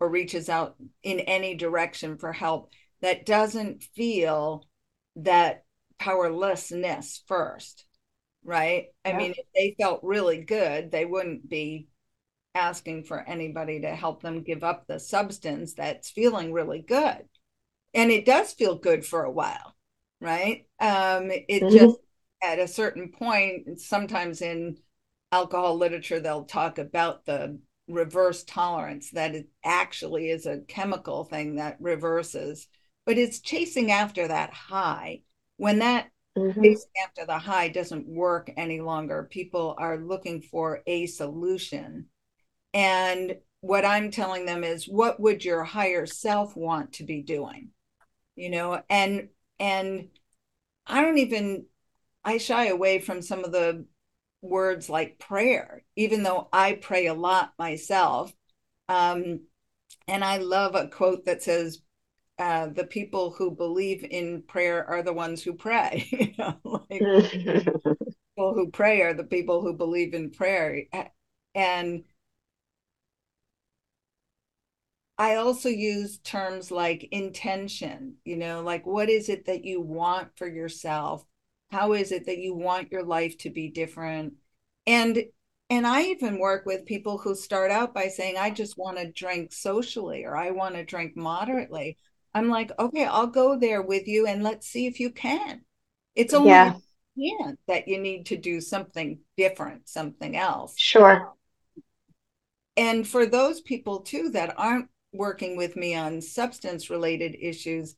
or 0.00 0.08
reaches 0.08 0.48
out 0.48 0.76
in 1.02 1.20
any 1.20 1.54
direction 1.54 2.18
for 2.18 2.32
help 2.32 2.70
that 3.00 3.26
doesn't 3.26 3.84
feel 3.94 4.66
that 5.16 5.64
powerlessness 5.98 7.22
first 7.28 7.86
right? 8.44 8.86
Yeah. 9.06 9.12
i 9.12 9.16
mean 9.16 9.30
if 9.30 9.46
they 9.54 9.76
felt 9.80 10.00
really 10.02 10.42
good 10.42 10.90
they 10.90 11.04
wouldn't 11.04 11.48
be 11.48 11.86
asking 12.54 13.04
for 13.04 13.20
anybody 13.20 13.80
to 13.80 13.94
help 13.94 14.22
them 14.22 14.42
give 14.42 14.62
up 14.62 14.86
the 14.86 15.00
substance 15.00 15.74
that's 15.74 16.10
feeling 16.10 16.52
really 16.52 16.80
good. 16.80 17.24
And 17.92 18.10
it 18.10 18.24
does 18.24 18.52
feel 18.52 18.76
good 18.76 19.04
for 19.04 19.24
a 19.24 19.30
while 19.30 19.73
right? 20.24 20.66
Um, 20.80 21.30
it 21.30 21.62
mm-hmm. 21.62 21.76
just 21.76 21.98
at 22.42 22.58
a 22.58 22.66
certain 22.66 23.12
point, 23.12 23.78
sometimes 23.78 24.40
in 24.40 24.78
alcohol 25.30 25.76
literature, 25.76 26.18
they'll 26.18 26.44
talk 26.44 26.78
about 26.78 27.26
the 27.26 27.58
reverse 27.86 28.42
tolerance 28.44 29.10
that 29.10 29.34
it 29.34 29.48
actually 29.62 30.30
is 30.30 30.46
a 30.46 30.60
chemical 30.66 31.24
thing 31.24 31.56
that 31.56 31.76
reverses, 31.78 32.66
but 33.04 33.18
it's 33.18 33.40
chasing 33.40 33.90
after 33.90 34.26
that 34.26 34.52
high. 34.52 35.20
When 35.58 35.80
that 35.80 36.08
mm-hmm. 36.36 36.62
chasing 36.62 36.90
after 37.04 37.26
the 37.26 37.38
high 37.38 37.68
doesn't 37.68 38.08
work 38.08 38.50
any 38.56 38.80
longer, 38.80 39.28
people 39.30 39.74
are 39.76 39.98
looking 39.98 40.40
for 40.40 40.80
a 40.86 41.06
solution. 41.06 42.06
And 42.72 43.36
what 43.60 43.84
I'm 43.84 44.10
telling 44.10 44.46
them 44.46 44.64
is, 44.64 44.88
what 44.88 45.20
would 45.20 45.44
your 45.44 45.64
higher 45.64 46.06
self 46.06 46.56
want 46.56 46.94
to 46.94 47.04
be 47.04 47.22
doing? 47.22 47.68
You 48.36 48.50
know, 48.50 48.82
and 48.88 49.28
and 49.58 50.08
I 50.86 51.02
don't 51.02 51.18
even 51.18 51.66
I 52.24 52.38
shy 52.38 52.66
away 52.66 52.98
from 52.98 53.22
some 53.22 53.44
of 53.44 53.52
the 53.52 53.86
words 54.40 54.88
like 54.88 55.18
prayer, 55.18 55.84
even 55.96 56.22
though 56.22 56.48
I 56.52 56.74
pray 56.74 57.06
a 57.06 57.14
lot 57.14 57.52
myself. 57.58 58.32
Um, 58.88 59.40
and 60.08 60.24
I 60.24 60.38
love 60.38 60.74
a 60.74 60.88
quote 60.88 61.24
that 61.26 61.42
says, 61.42 61.82
uh, 62.38 62.68
"The 62.68 62.86
people 62.86 63.30
who 63.30 63.50
believe 63.50 64.04
in 64.04 64.42
prayer 64.42 64.86
are 64.86 65.02
the 65.02 65.12
ones 65.12 65.42
who 65.42 65.54
pray." 65.54 66.06
you 66.10 66.34
know, 66.38 66.58
like, 66.64 67.00
people 68.36 68.54
who 68.54 68.70
pray 68.70 69.02
are 69.02 69.14
the 69.14 69.24
people 69.24 69.62
who 69.62 69.74
believe 69.74 70.14
in 70.14 70.30
prayer, 70.30 70.82
and 71.54 72.04
I 75.16 75.36
also 75.36 75.68
use 75.68 76.18
terms 76.18 76.70
like 76.70 77.08
intention, 77.12 78.16
you 78.24 78.36
know, 78.36 78.62
like 78.62 78.84
what 78.84 79.08
is 79.08 79.28
it 79.28 79.46
that 79.46 79.64
you 79.64 79.80
want 79.80 80.36
for 80.36 80.48
yourself? 80.48 81.24
How 81.70 81.92
is 81.92 82.10
it 82.12 82.26
that 82.26 82.38
you 82.38 82.54
want 82.54 82.90
your 82.90 83.04
life 83.04 83.38
to 83.38 83.50
be 83.50 83.68
different? 83.68 84.34
And 84.86 85.24
and 85.70 85.86
I 85.86 86.02
even 86.02 86.38
work 86.38 86.66
with 86.66 86.84
people 86.84 87.16
who 87.18 87.34
start 87.34 87.70
out 87.70 87.94
by 87.94 88.08
saying 88.08 88.36
I 88.36 88.50
just 88.50 88.76
want 88.76 88.98
to 88.98 89.10
drink 89.10 89.52
socially 89.52 90.24
or 90.24 90.36
I 90.36 90.50
want 90.50 90.74
to 90.74 90.84
drink 90.84 91.16
moderately. 91.16 91.96
I'm 92.34 92.48
like, 92.48 92.72
"Okay, 92.78 93.04
I'll 93.04 93.28
go 93.28 93.58
there 93.58 93.82
with 93.82 94.06
you 94.08 94.26
and 94.26 94.42
let's 94.42 94.66
see 94.66 94.86
if 94.86 95.00
you 95.00 95.10
can." 95.10 95.64
It's 96.14 96.34
only 96.34 96.50
yeah. 97.16 97.52
that 97.66 97.88
you 97.88 97.98
need 97.98 98.26
to 98.26 98.36
do 98.36 98.60
something 98.60 99.20
different, 99.36 99.88
something 99.88 100.36
else. 100.36 100.74
Sure. 100.76 101.32
And 102.76 103.06
for 103.06 103.24
those 103.24 103.60
people 103.60 104.00
too 104.00 104.30
that 104.30 104.54
aren't 104.58 104.88
working 105.14 105.56
with 105.56 105.76
me 105.76 105.94
on 105.94 106.20
substance 106.20 106.90
related 106.90 107.36
issues, 107.40 107.94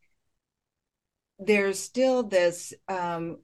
there's 1.39 1.81
still 1.81 2.23
this 2.23 2.73
um, 2.89 3.39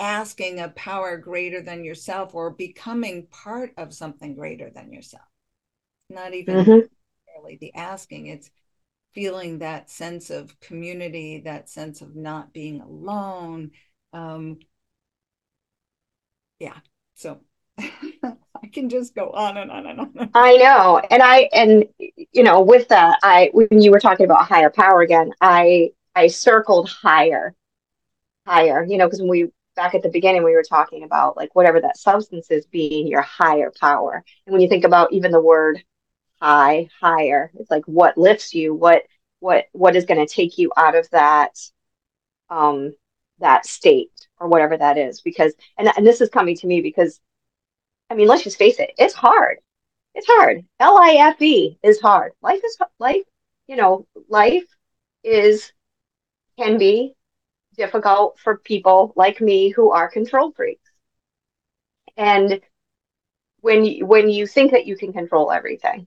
asking 0.00 0.58
a 0.58 0.68
power 0.70 1.16
greater 1.16 1.62
than 1.62 1.84
yourself 1.84 2.34
or 2.34 2.50
becoming 2.50 3.26
part 3.28 3.72
of 3.76 3.94
something 3.94 4.34
greater 4.34 4.70
than 4.70 4.92
yourself. 4.92 5.22
Not 6.10 6.34
even 6.34 6.64
mm-hmm. 6.64 7.56
the 7.60 7.74
asking, 7.74 8.26
it's 8.26 8.50
feeling 9.12 9.58
that 9.58 9.90
sense 9.90 10.30
of 10.30 10.58
community, 10.60 11.42
that 11.44 11.68
sense 11.68 12.00
of 12.00 12.16
not 12.16 12.52
being 12.52 12.80
alone. 12.80 13.70
Um, 14.12 14.58
yeah. 16.58 16.78
So 17.14 17.40
I 18.62 18.66
can 18.72 18.88
just 18.88 19.14
go 19.14 19.30
on 19.30 19.56
and 19.56 19.70
on 19.70 19.86
and 19.86 20.00
on. 20.00 20.30
I 20.34 20.56
know. 20.56 21.00
And 21.10 21.22
I 21.22 21.48
and 21.52 21.84
you 21.98 22.42
know, 22.42 22.60
with 22.60 22.88
that, 22.88 23.18
I 23.22 23.50
when 23.52 23.80
you 23.80 23.90
were 23.90 24.00
talking 24.00 24.24
about 24.24 24.46
higher 24.46 24.70
power 24.70 25.02
again, 25.02 25.32
I 25.40 25.90
I 26.14 26.28
circled 26.28 26.88
higher. 26.88 27.54
Higher, 28.46 28.84
you 28.84 28.98
know, 28.98 29.06
because 29.06 29.20
when 29.20 29.30
we 29.30 29.48
back 29.76 29.94
at 29.94 30.02
the 30.02 30.08
beginning 30.08 30.42
we 30.42 30.54
were 30.54 30.62
talking 30.62 31.02
about 31.02 31.36
like 31.36 31.54
whatever 31.54 31.80
that 31.80 31.96
substance 31.96 32.50
is 32.50 32.66
being 32.66 33.06
your 33.06 33.22
higher 33.22 33.72
power. 33.80 34.22
And 34.46 34.52
when 34.52 34.60
you 34.60 34.68
think 34.68 34.84
about 34.84 35.12
even 35.12 35.30
the 35.30 35.40
word 35.40 35.82
high, 36.40 36.88
higher, 37.00 37.52
it's 37.54 37.70
like 37.70 37.84
what 37.86 38.18
lifts 38.18 38.54
you, 38.54 38.74
what 38.74 39.04
what 39.40 39.66
what 39.72 39.96
is 39.96 40.04
going 40.04 40.24
to 40.24 40.32
take 40.32 40.58
you 40.58 40.72
out 40.76 40.94
of 40.94 41.08
that 41.10 41.58
um 42.50 42.92
that 43.38 43.66
state 43.66 44.10
or 44.38 44.48
whatever 44.48 44.76
that 44.76 44.98
is 44.98 45.20
because 45.20 45.52
and 45.78 45.88
and 45.96 46.06
this 46.06 46.20
is 46.20 46.28
coming 46.28 46.56
to 46.56 46.66
me 46.66 46.80
because 46.80 47.20
I 48.12 48.14
mean, 48.14 48.28
let's 48.28 48.44
just 48.44 48.58
face 48.58 48.78
it, 48.78 48.92
it's 48.98 49.14
hard. 49.14 49.56
It's 50.14 50.26
hard. 50.26 50.66
L 50.78 50.98
I 50.98 51.14
F 51.14 51.40
E 51.40 51.78
is 51.82 51.98
hard. 51.98 52.32
Life 52.42 52.60
is 52.62 52.76
life, 52.98 53.24
you 53.66 53.76
know, 53.76 54.06
life 54.28 54.66
is 55.24 55.72
can 56.58 56.76
be 56.76 57.14
difficult 57.78 58.38
for 58.38 58.58
people 58.58 59.14
like 59.16 59.40
me 59.40 59.70
who 59.70 59.92
are 59.92 60.10
control 60.10 60.52
freaks. 60.52 60.90
And 62.18 62.60
when 63.62 63.86
you, 63.86 64.04
when 64.04 64.28
you 64.28 64.46
think 64.46 64.72
that 64.72 64.84
you 64.84 64.94
can 64.94 65.14
control 65.14 65.50
everything, 65.50 66.06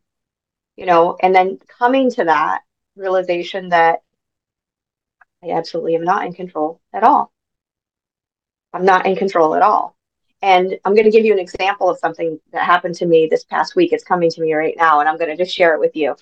you 0.76 0.86
know, 0.86 1.18
and 1.20 1.34
then 1.34 1.58
coming 1.80 2.12
to 2.12 2.26
that 2.26 2.62
realization 2.96 3.70
that 3.70 4.04
I 5.44 5.50
absolutely 5.50 5.96
am 5.96 6.04
not 6.04 6.28
in 6.28 6.34
control 6.34 6.80
at 6.94 7.04
all. 7.04 7.32
I'm 8.72 8.86
not 8.86 9.08
in 9.08 9.16
control 9.16 9.56
at 9.56 9.64
all. 9.64 9.95
And 10.42 10.78
I'm 10.86 10.94
going 10.94 11.06
to 11.06 11.12
give 11.12 11.26
you 11.26 11.34
an 11.34 11.40
example 11.40 11.90
of 11.90 11.98
something 11.98 12.40
that 12.52 12.64
happened 12.64 12.96
to 12.96 13.06
me 13.06 13.28
this 13.30 13.44
past 13.44 13.76
week. 13.76 13.94
It's 13.94 14.04
coming 14.04 14.30
to 14.30 14.42
me 14.42 14.54
right 14.54 14.76
now, 14.78 15.00
and 15.00 15.10
I'm 15.10 15.18
going 15.18 15.36
to 15.36 15.38
just 15.38 15.56
share 15.56 15.74
it 15.74 15.80
with 15.80 15.96
you. 15.96 16.12
I 16.12 16.16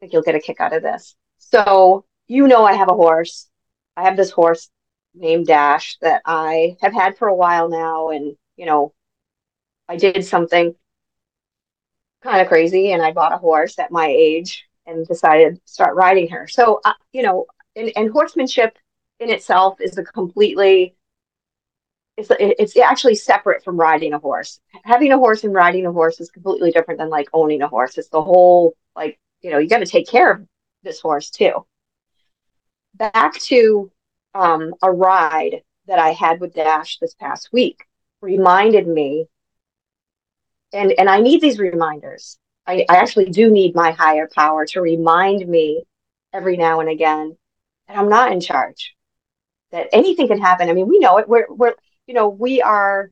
think 0.00 0.12
you'll 0.12 0.22
get 0.22 0.34
a 0.34 0.40
kick 0.40 0.60
out 0.60 0.74
of 0.74 0.82
this. 0.82 1.16
So, 1.38 2.04
you 2.26 2.46
know, 2.48 2.64
I 2.64 2.74
have 2.74 2.90
a 2.90 2.94
horse. 2.94 3.48
I 3.96 4.02
have 4.02 4.16
this 4.16 4.30
horse 4.30 4.68
named 5.14 5.46
Dash 5.46 5.96
that 6.00 6.22
I 6.24 6.76
have 6.80 6.92
had 6.92 7.16
for 7.16 7.28
a 7.28 7.34
while 7.34 7.68
now. 7.68 8.10
And, 8.10 8.36
you 8.56 8.66
know, 8.66 8.92
I 9.88 9.96
did 9.96 10.24
something 10.24 10.74
kind 12.22 12.40
of 12.40 12.48
crazy 12.48 12.92
and 12.92 13.02
I 13.02 13.12
bought 13.12 13.34
a 13.34 13.38
horse 13.38 13.78
at 13.78 13.92
my 13.92 14.08
age 14.08 14.64
and 14.86 15.06
decided 15.06 15.56
to 15.56 15.72
start 15.72 15.94
riding 15.94 16.28
her. 16.30 16.48
So, 16.48 16.80
uh, 16.84 16.94
you 17.12 17.22
know, 17.22 17.46
and, 17.76 17.92
and 17.96 18.10
horsemanship 18.10 18.78
in 19.20 19.30
itself 19.30 19.80
is 19.80 19.96
a 19.98 20.04
completely 20.04 20.96
it's 22.16 22.30
it's 22.38 22.76
actually 22.76 23.16
separate 23.16 23.64
from 23.64 23.76
riding 23.76 24.12
a 24.12 24.18
horse. 24.18 24.60
Having 24.84 25.12
a 25.12 25.18
horse 25.18 25.44
and 25.44 25.52
riding 25.52 25.86
a 25.86 25.92
horse 25.92 26.20
is 26.20 26.30
completely 26.30 26.70
different 26.70 26.98
than 26.98 27.08
like 27.10 27.28
owning 27.32 27.62
a 27.62 27.68
horse. 27.68 27.98
It's 27.98 28.08
the 28.08 28.22
whole 28.22 28.76
like 28.94 29.18
you 29.42 29.50
know 29.50 29.58
you 29.58 29.68
got 29.68 29.78
to 29.78 29.86
take 29.86 30.08
care 30.08 30.32
of 30.32 30.46
this 30.82 31.00
horse 31.00 31.30
too. 31.30 31.66
Back 32.94 33.34
to 33.34 33.90
um, 34.34 34.74
a 34.82 34.92
ride 34.92 35.62
that 35.86 35.98
I 35.98 36.12
had 36.12 36.40
with 36.40 36.54
Dash 36.54 36.98
this 36.98 37.14
past 37.14 37.52
week 37.52 37.84
reminded 38.20 38.86
me, 38.86 39.26
and 40.72 40.92
and 40.92 41.10
I 41.10 41.20
need 41.20 41.40
these 41.40 41.58
reminders. 41.58 42.38
I, 42.66 42.86
I 42.88 42.96
actually 42.96 43.30
do 43.30 43.50
need 43.50 43.74
my 43.74 43.90
higher 43.90 44.28
power 44.32 44.64
to 44.66 44.80
remind 44.80 45.46
me 45.46 45.84
every 46.32 46.56
now 46.56 46.80
and 46.80 46.88
again 46.88 47.36
that 47.88 47.98
I'm 47.98 48.08
not 48.08 48.32
in 48.32 48.40
charge. 48.40 48.94
That 49.72 49.88
anything 49.92 50.28
can 50.28 50.40
happen. 50.40 50.68
I 50.68 50.72
mean, 50.72 50.88
we 50.88 51.00
know 51.00 51.18
it. 51.18 51.28
We're 51.28 51.46
we're 51.50 51.74
you 52.06 52.14
know 52.14 52.28
we 52.28 52.62
are 52.62 53.10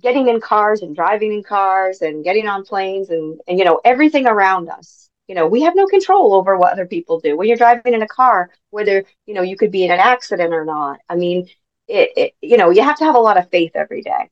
getting 0.00 0.28
in 0.28 0.40
cars 0.40 0.82
and 0.82 0.94
driving 0.94 1.32
in 1.32 1.42
cars 1.42 2.02
and 2.02 2.22
getting 2.24 2.46
on 2.48 2.64
planes 2.64 3.10
and 3.10 3.40
and 3.48 3.58
you 3.58 3.64
know 3.64 3.80
everything 3.84 4.26
around 4.26 4.68
us. 4.68 5.08
You 5.28 5.34
know 5.34 5.46
we 5.46 5.62
have 5.62 5.74
no 5.74 5.86
control 5.86 6.34
over 6.34 6.56
what 6.56 6.72
other 6.72 6.86
people 6.86 7.20
do. 7.20 7.36
When 7.36 7.48
you're 7.48 7.56
driving 7.56 7.94
in 7.94 8.02
a 8.02 8.08
car 8.08 8.50
whether 8.70 9.04
you 9.26 9.34
know 9.34 9.42
you 9.42 9.56
could 9.56 9.70
be 9.72 9.84
in 9.84 9.90
an 9.90 10.00
accident 10.00 10.52
or 10.52 10.64
not. 10.64 11.00
I 11.08 11.16
mean 11.16 11.48
it, 11.88 12.10
it 12.16 12.34
you 12.42 12.56
know 12.58 12.70
you 12.70 12.82
have 12.82 12.98
to 12.98 13.04
have 13.04 13.14
a 13.14 13.20
lot 13.20 13.38
of 13.38 13.50
faith 13.50 13.72
every 13.74 14.02
day 14.02 14.30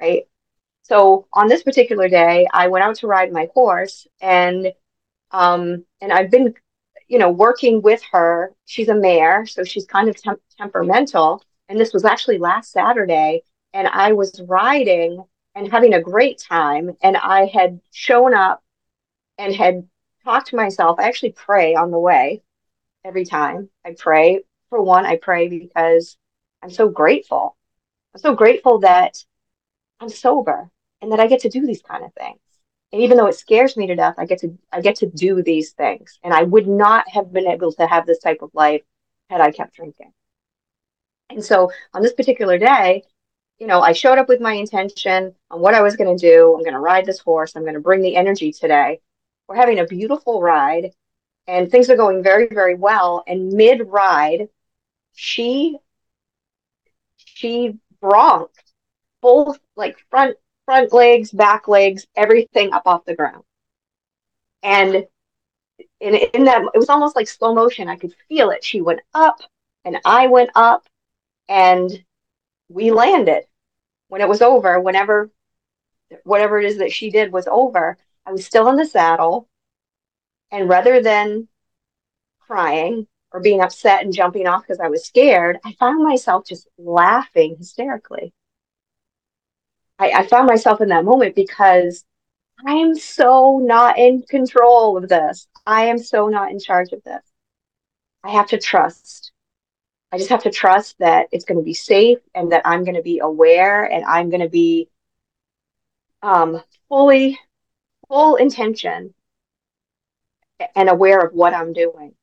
right? 0.00 0.22
So 0.82 1.26
on 1.32 1.48
this 1.48 1.62
particular 1.62 2.08
day 2.08 2.46
i 2.52 2.68
went 2.68 2.84
out 2.84 2.96
to 2.96 3.06
ride 3.06 3.32
my 3.32 3.48
horse 3.54 4.06
and 4.20 4.72
um 5.32 5.84
and 6.00 6.12
i've 6.12 6.30
been 6.30 6.54
you 7.08 7.18
know 7.18 7.30
working 7.30 7.82
with 7.82 8.02
her. 8.12 8.54
She's 8.66 8.88
a 8.88 8.94
mare 8.94 9.46
so 9.46 9.64
she's 9.64 9.86
kind 9.86 10.08
of 10.08 10.16
temp- 10.16 10.42
temperamental 10.58 11.42
and 11.68 11.78
this 11.78 11.92
was 11.92 12.04
actually 12.04 12.38
last 12.38 12.72
saturday 12.72 13.42
and 13.72 13.88
i 13.88 14.12
was 14.12 14.40
riding 14.46 15.22
and 15.54 15.70
having 15.70 15.94
a 15.94 16.00
great 16.00 16.38
time 16.38 16.90
and 17.02 17.16
i 17.16 17.46
had 17.46 17.80
shown 17.90 18.34
up 18.34 18.62
and 19.38 19.54
had 19.54 19.88
talked 20.24 20.48
to 20.48 20.56
myself. 20.56 20.98
I 20.98 21.04
actually 21.04 21.32
pray 21.32 21.74
on 21.74 21.90
the 21.90 21.98
way 21.98 22.42
every 23.04 23.24
time. 23.24 23.68
I 23.84 23.94
pray. 23.98 24.42
For 24.70 24.80
one, 24.82 25.04
I 25.04 25.16
pray 25.16 25.48
because 25.48 26.16
I'm 26.62 26.70
so 26.70 26.88
grateful. 26.88 27.56
I'm 28.14 28.20
so 28.20 28.34
grateful 28.34 28.78
that 28.80 29.22
I'm 30.00 30.08
sober 30.08 30.70
and 31.00 31.12
that 31.12 31.20
I 31.20 31.26
get 31.26 31.40
to 31.40 31.48
do 31.48 31.66
these 31.66 31.82
kind 31.82 32.04
of 32.04 32.14
things. 32.14 32.38
And 32.92 33.02
even 33.02 33.16
though 33.16 33.26
it 33.26 33.34
scares 33.34 33.76
me 33.76 33.86
to 33.86 33.96
death, 33.96 34.14
I 34.18 34.26
get 34.26 34.38
to 34.40 34.56
I 34.70 34.80
get 34.80 34.96
to 34.96 35.06
do 35.06 35.42
these 35.42 35.72
things. 35.72 36.18
And 36.22 36.32
I 36.32 36.42
would 36.42 36.66
not 36.66 37.08
have 37.08 37.32
been 37.32 37.46
able 37.46 37.72
to 37.72 37.86
have 37.86 38.06
this 38.06 38.18
type 38.18 38.42
of 38.42 38.50
life 38.54 38.82
had 39.28 39.40
I 39.40 39.50
kept 39.50 39.74
drinking. 39.74 40.12
And 41.34 41.44
so 41.44 41.70
on 41.94 42.02
this 42.02 42.12
particular 42.12 42.58
day, 42.58 43.04
you 43.58 43.66
know, 43.66 43.80
I 43.80 43.92
showed 43.92 44.18
up 44.18 44.28
with 44.28 44.40
my 44.40 44.54
intention 44.54 45.34
on 45.50 45.60
what 45.60 45.74
I 45.74 45.82
was 45.82 45.96
going 45.96 46.16
to 46.16 46.20
do. 46.20 46.54
I'm 46.54 46.62
going 46.62 46.74
to 46.74 46.80
ride 46.80 47.06
this 47.06 47.20
horse. 47.20 47.54
I'm 47.54 47.62
going 47.62 47.74
to 47.74 47.80
bring 47.80 48.02
the 48.02 48.16
energy 48.16 48.52
today. 48.52 49.00
We're 49.48 49.56
having 49.56 49.78
a 49.78 49.86
beautiful 49.86 50.40
ride 50.40 50.92
and 51.46 51.70
things 51.70 51.90
are 51.90 51.96
going 51.96 52.22
very, 52.22 52.48
very 52.48 52.74
well. 52.74 53.24
And 53.26 53.52
mid 53.52 53.88
ride, 53.88 54.48
she 55.14 55.78
she 57.16 57.78
bronked 58.02 58.72
both 59.20 59.58
like 59.76 59.98
front 60.10 60.36
front 60.64 60.92
legs, 60.92 61.30
back 61.30 61.68
legs, 61.68 62.06
everything 62.16 62.72
up 62.72 62.82
off 62.86 63.04
the 63.04 63.16
ground. 63.16 63.44
And 64.62 65.06
in, 66.00 66.14
in 66.14 66.44
that 66.44 66.62
it 66.74 66.78
was 66.78 66.88
almost 66.88 67.16
like 67.16 67.28
slow 67.28 67.54
motion. 67.54 67.88
I 67.88 67.96
could 67.96 68.14
feel 68.28 68.50
it. 68.50 68.64
She 68.64 68.80
went 68.80 69.00
up 69.14 69.40
and 69.84 69.98
I 70.04 70.28
went 70.28 70.50
up 70.54 70.84
and 71.52 72.04
we 72.70 72.90
landed. 72.92 73.44
When 74.08 74.22
it 74.22 74.28
was 74.28 74.40
over, 74.42 74.80
whenever 74.80 75.30
whatever 76.24 76.58
it 76.58 76.66
is 76.66 76.78
that 76.78 76.92
she 76.92 77.10
did 77.10 77.32
was 77.32 77.46
over, 77.46 77.96
I 78.26 78.32
was 78.32 78.46
still 78.46 78.68
in 78.68 78.76
the 78.76 78.86
saddle. 78.86 79.48
And 80.50 80.68
rather 80.68 81.02
than 81.02 81.48
crying 82.40 83.06
or 83.32 83.40
being 83.40 83.60
upset 83.60 84.02
and 84.02 84.12
jumping 84.12 84.46
off 84.46 84.62
because 84.62 84.80
I 84.80 84.88
was 84.88 85.06
scared, 85.06 85.58
I 85.64 85.72
found 85.74 86.02
myself 86.02 86.46
just 86.46 86.68
laughing 86.78 87.56
hysterically. 87.58 88.32
I, 89.98 90.10
I 90.10 90.26
found 90.26 90.46
myself 90.46 90.80
in 90.80 90.88
that 90.88 91.04
moment 91.04 91.34
because 91.34 92.04
I 92.66 92.72
am 92.72 92.94
so 92.94 93.58
not 93.58 93.98
in 93.98 94.22
control 94.22 94.96
of 94.96 95.08
this. 95.08 95.46
I 95.66 95.86
am 95.86 95.98
so 95.98 96.28
not 96.28 96.50
in 96.50 96.58
charge 96.58 96.92
of 96.92 97.02
this. 97.04 97.22
I 98.24 98.30
have 98.30 98.48
to 98.48 98.58
trust. 98.58 99.31
I 100.12 100.18
just 100.18 100.28
have 100.28 100.42
to 100.42 100.50
trust 100.50 100.98
that 100.98 101.28
it's 101.32 101.46
going 101.46 101.58
to 101.58 101.64
be 101.64 101.72
safe 101.72 102.18
and 102.34 102.52
that 102.52 102.66
I'm 102.66 102.84
going 102.84 102.96
to 102.96 103.02
be 103.02 103.20
aware 103.20 103.84
and 103.84 104.04
I'm 104.04 104.28
going 104.28 104.42
to 104.42 104.48
be 104.48 104.90
um, 106.22 106.62
fully 106.90 107.38
full 108.08 108.36
intention 108.36 109.14
and 110.76 110.90
aware 110.90 111.20
of 111.20 111.32
what 111.32 111.54
I'm 111.54 111.72
doing 111.72 112.14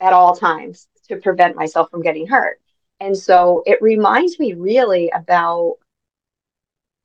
at 0.00 0.14
all 0.14 0.34
times 0.34 0.88
to 1.08 1.16
prevent 1.16 1.56
myself 1.56 1.90
from 1.90 2.02
getting 2.02 2.26
hurt. 2.26 2.58
And 3.00 3.16
so 3.16 3.62
it 3.66 3.82
reminds 3.82 4.38
me 4.38 4.54
really 4.54 5.10
about 5.10 5.76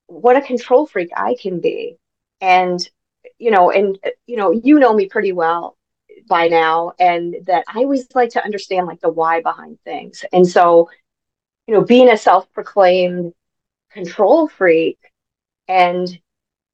what 0.08 0.38
a 0.38 0.42
control 0.42 0.86
freak 0.86 1.10
I 1.16 1.36
can 1.40 1.60
be. 1.60 1.98
And, 2.40 2.90
you 3.38 3.52
know, 3.52 3.72
and, 3.72 4.00
you 4.26 4.38
know, 4.38 4.52
you 4.52 4.80
know 4.80 4.94
me 4.94 5.08
pretty 5.08 5.34
well 5.34 5.77
by 6.28 6.48
now, 6.48 6.94
and 7.00 7.36
that 7.46 7.64
I 7.68 7.80
always 7.80 8.08
like 8.16 8.32
to 8.32 8.44
understand 8.44 8.88
like 8.88 9.02
the 9.02 9.10
why 9.10 9.42
behind 9.42 9.80
things. 9.84 10.26
And 10.34 10.48
so, 10.48 10.90
you 11.68 11.74
know, 11.74 11.84
being 11.84 12.10
a 12.10 12.18
self 12.18 12.52
proclaimed 12.54 13.34
control 13.92 14.48
freak 14.48 15.00
and 15.68 16.20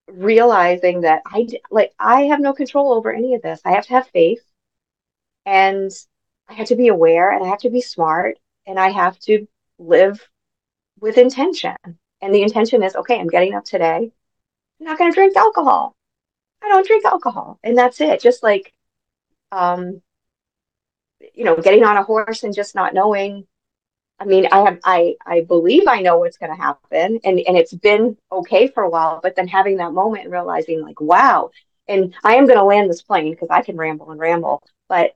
realizing 0.07 1.01
that 1.01 1.21
I 1.25 1.47
like 1.71 1.93
I 1.99 2.23
have 2.23 2.39
no 2.39 2.53
control 2.53 2.93
over 2.93 3.13
any 3.13 3.35
of 3.35 3.41
this. 3.41 3.61
I 3.65 3.71
have 3.71 3.85
to 3.87 3.93
have 3.93 4.07
faith 4.07 4.43
and 5.45 5.91
I 6.47 6.53
have 6.53 6.67
to 6.67 6.75
be 6.75 6.87
aware 6.89 7.31
and 7.31 7.43
I 7.43 7.49
have 7.49 7.59
to 7.59 7.69
be 7.69 7.81
smart 7.81 8.37
and 8.65 8.79
I 8.79 8.89
have 8.89 9.19
to 9.21 9.47
live 9.79 10.27
with 10.99 11.17
intention. 11.17 11.75
And 12.21 12.33
the 12.33 12.43
intention 12.43 12.83
is 12.83 12.95
okay, 12.95 13.19
I'm 13.19 13.27
getting 13.27 13.55
up 13.55 13.65
today. 13.65 14.11
I'm 14.79 14.85
not 14.85 14.97
going 14.97 15.11
to 15.11 15.15
drink 15.15 15.35
alcohol. 15.35 15.95
I 16.63 16.69
don't 16.69 16.87
drink 16.87 17.05
alcohol. 17.05 17.59
And 17.63 17.77
that's 17.77 17.99
it. 18.01 18.21
Just 18.21 18.43
like 18.43 18.73
um 19.53 20.01
you 21.33 21.45
know, 21.45 21.55
getting 21.55 21.83
on 21.83 21.97
a 21.97 22.03
horse 22.03 22.43
and 22.43 22.53
just 22.53 22.75
not 22.75 22.93
knowing 22.93 23.47
I 24.19 24.25
mean, 24.25 24.47
I 24.51 24.59
have 24.61 24.79
I 24.85 25.15
I 25.25 25.41
believe 25.41 25.83
I 25.87 26.01
know 26.01 26.19
what's 26.19 26.37
going 26.37 26.51
to 26.55 26.61
happen, 26.61 27.19
and 27.23 27.39
and 27.39 27.57
it's 27.57 27.73
been 27.73 28.17
okay 28.31 28.67
for 28.67 28.83
a 28.83 28.89
while. 28.89 29.19
But 29.21 29.35
then 29.35 29.47
having 29.47 29.77
that 29.77 29.91
moment 29.93 30.23
and 30.23 30.31
realizing, 30.31 30.81
like, 30.81 31.01
wow, 31.01 31.51
and 31.87 32.13
I 32.23 32.35
am 32.35 32.45
going 32.45 32.59
to 32.59 32.63
land 32.63 32.89
this 32.89 33.01
plane 33.01 33.31
because 33.31 33.49
I 33.51 33.61
can 33.63 33.75
ramble 33.77 34.11
and 34.11 34.19
ramble. 34.19 34.63
But 34.87 35.15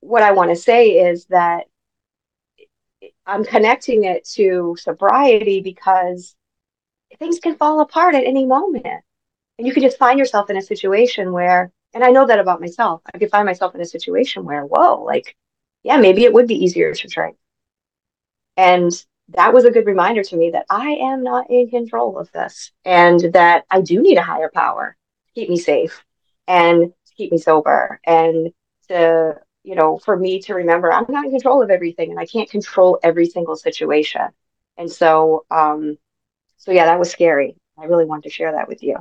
what 0.00 0.22
I 0.22 0.32
want 0.32 0.50
to 0.50 0.56
say 0.56 0.90
is 1.10 1.26
that 1.26 1.66
I'm 3.26 3.44
connecting 3.44 4.04
it 4.04 4.24
to 4.34 4.76
sobriety 4.80 5.60
because 5.60 6.34
things 7.18 7.38
can 7.40 7.56
fall 7.56 7.80
apart 7.80 8.14
at 8.14 8.24
any 8.24 8.46
moment, 8.46 8.86
and 8.86 9.66
you 9.66 9.74
could 9.74 9.82
just 9.82 9.98
find 9.98 10.18
yourself 10.18 10.50
in 10.50 10.56
a 10.56 10.62
situation 10.62 11.32
where, 11.32 11.70
and 11.94 12.04
I 12.04 12.10
know 12.10 12.26
that 12.26 12.38
about 12.40 12.60
myself. 12.60 13.02
I 13.14 13.18
could 13.18 13.30
find 13.30 13.46
myself 13.46 13.74
in 13.74 13.80
a 13.80 13.86
situation 13.86 14.44
where, 14.44 14.64
whoa, 14.64 15.02
like, 15.04 15.36
yeah, 15.82 15.96
maybe 15.98 16.24
it 16.24 16.32
would 16.32 16.46
be 16.48 16.64
easier 16.64 16.94
to 16.94 17.08
drink 17.08 17.36
and 18.56 18.90
that 19.28 19.52
was 19.52 19.64
a 19.64 19.70
good 19.70 19.86
reminder 19.86 20.22
to 20.22 20.36
me 20.36 20.50
that 20.50 20.66
I 20.68 20.90
am 20.90 21.22
not 21.22 21.50
in 21.50 21.68
control 21.70 22.18
of 22.18 22.30
this 22.32 22.72
and 22.84 23.20
that 23.32 23.64
I 23.70 23.80
do 23.80 24.02
need 24.02 24.18
a 24.18 24.22
higher 24.22 24.50
power 24.52 24.96
to 25.26 25.32
keep 25.34 25.48
me 25.48 25.58
safe 25.58 26.04
and 26.46 26.92
to 27.06 27.14
keep 27.16 27.32
me 27.32 27.38
sober 27.38 28.00
and 28.04 28.52
to, 28.88 29.40
you 29.62 29.74
know, 29.74 29.98
for 29.98 30.16
me 30.16 30.40
to 30.42 30.54
remember 30.54 30.92
I'm 30.92 31.06
not 31.08 31.24
in 31.24 31.30
control 31.30 31.62
of 31.62 31.70
everything 31.70 32.10
and 32.10 32.20
I 32.20 32.26
can't 32.26 32.50
control 32.50 32.98
every 33.02 33.26
single 33.26 33.56
situation. 33.56 34.28
And 34.76 34.90
so, 34.90 35.46
um, 35.50 35.96
so 36.58 36.72
yeah, 36.72 36.86
that 36.86 36.98
was 36.98 37.10
scary. 37.10 37.56
I 37.78 37.84
really 37.84 38.04
wanted 38.04 38.24
to 38.24 38.30
share 38.30 38.52
that 38.52 38.68
with 38.68 38.82
you. 38.82 38.96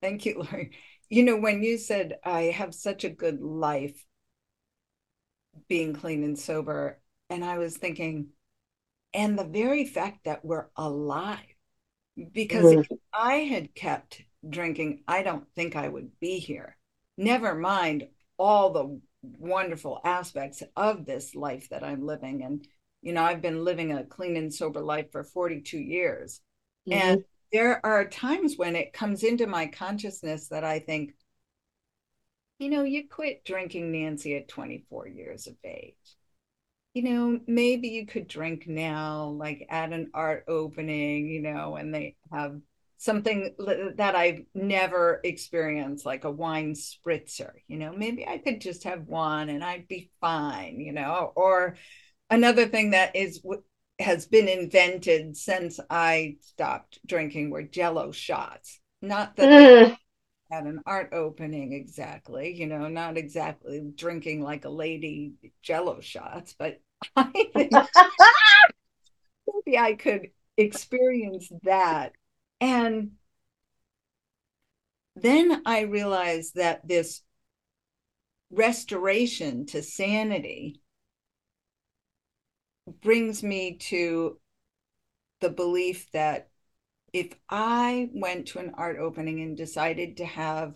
Thank 0.00 0.26
you, 0.26 0.42
Laurie. 0.42 0.72
You 1.08 1.22
know, 1.24 1.36
when 1.36 1.62
you 1.62 1.78
said 1.78 2.18
I 2.24 2.42
have 2.42 2.74
such 2.74 3.04
a 3.04 3.10
good 3.10 3.40
life 3.40 4.04
being 5.68 5.94
clean 5.94 6.22
and 6.22 6.38
sober, 6.38 7.00
and 7.30 7.44
I 7.44 7.58
was 7.58 7.76
thinking, 7.76 8.28
and 9.14 9.38
the 9.38 9.44
very 9.44 9.84
fact 9.84 10.24
that 10.24 10.44
we're 10.44 10.66
alive. 10.76 11.38
Because 12.32 12.64
mm. 12.64 12.80
if 12.80 12.88
I 13.12 13.34
had 13.36 13.74
kept 13.74 14.22
drinking, 14.48 15.04
I 15.06 15.22
don't 15.22 15.46
think 15.54 15.76
I 15.76 15.88
would 15.88 16.18
be 16.20 16.38
here. 16.38 16.76
Never 17.16 17.54
mind 17.54 18.08
all 18.38 18.72
the 18.72 19.00
wonderful 19.22 20.00
aspects 20.04 20.62
of 20.76 21.04
this 21.04 21.34
life 21.34 21.68
that 21.70 21.84
I'm 21.84 22.04
living. 22.04 22.42
And, 22.42 22.66
you 23.02 23.12
know, 23.12 23.22
I've 23.22 23.42
been 23.42 23.64
living 23.64 23.92
a 23.92 24.04
clean 24.04 24.36
and 24.36 24.52
sober 24.52 24.80
life 24.80 25.12
for 25.12 25.22
42 25.22 25.78
years. 25.78 26.40
Mm-hmm. 26.88 27.00
And 27.00 27.24
there 27.52 27.84
are 27.84 28.04
times 28.04 28.54
when 28.56 28.76
it 28.76 28.92
comes 28.92 29.22
into 29.22 29.46
my 29.46 29.66
consciousness 29.66 30.48
that 30.48 30.64
I 30.64 30.80
think, 30.80 31.14
you 32.58 32.70
know, 32.70 32.82
you 32.82 33.08
quit 33.08 33.44
drinking 33.44 33.92
Nanci 33.92 34.36
at 34.36 34.48
24 34.48 35.08
years 35.08 35.46
of 35.46 35.54
age. 35.64 35.94
You 36.94 37.02
know, 37.02 37.40
maybe 37.46 37.88
you 37.88 38.06
could 38.06 38.26
drink 38.26 38.66
now, 38.66 39.28
like 39.28 39.66
at 39.68 39.92
an 39.92 40.10
art 40.14 40.44
opening, 40.48 41.28
you 41.28 41.40
know, 41.40 41.76
and 41.76 41.94
they 41.94 42.16
have 42.32 42.60
something 42.96 43.54
that 43.96 44.16
I've 44.16 44.42
never 44.54 45.20
experienced, 45.22 46.04
like 46.04 46.24
a 46.24 46.30
wine 46.30 46.74
spritzer. 46.74 47.52
You 47.68 47.78
know, 47.78 47.92
maybe 47.92 48.26
I 48.26 48.38
could 48.38 48.60
just 48.60 48.84
have 48.84 49.06
one 49.06 49.48
and 49.48 49.62
I'd 49.62 49.86
be 49.86 50.10
fine, 50.20 50.80
you 50.80 50.92
know, 50.92 51.32
or 51.36 51.76
another 52.28 52.66
thing 52.66 52.90
that 52.90 53.14
is 53.14 53.40
has 53.98 54.26
been 54.26 54.48
invented 54.48 55.36
since 55.36 55.80
I 55.90 56.36
stopped 56.40 57.00
drinking 57.06 57.50
were 57.50 57.62
jello 57.62 58.12
shots. 58.12 58.80
Not 59.02 59.36
that 59.36 59.48
mm. 59.48 59.96
at 60.52 60.64
an 60.64 60.80
art 60.86 61.10
opening 61.12 61.72
exactly, 61.72 62.54
you 62.54 62.66
know, 62.66 62.88
not 62.88 63.16
exactly 63.16 63.82
drinking 63.94 64.42
like 64.42 64.64
a 64.64 64.70
lady 64.70 65.34
jello 65.62 66.00
shots, 66.00 66.54
but 66.58 66.80
I 67.16 67.30
think 67.54 67.72
maybe 69.46 69.78
I 69.78 69.94
could 69.94 70.28
experience 70.56 71.50
that. 71.64 72.12
And 72.60 73.12
then 75.16 75.62
I 75.66 75.82
realized 75.82 76.54
that 76.54 76.86
this 76.86 77.22
restoration 78.50 79.66
to 79.66 79.82
sanity 79.82 80.80
brings 83.00 83.42
me 83.42 83.76
to 83.76 84.38
the 85.40 85.50
belief 85.50 86.10
that 86.12 86.48
if 87.12 87.32
I 87.48 88.10
went 88.12 88.48
to 88.48 88.58
an 88.58 88.72
art 88.74 88.98
opening 88.98 89.40
and 89.40 89.56
decided 89.56 90.16
to 90.18 90.26
have 90.26 90.74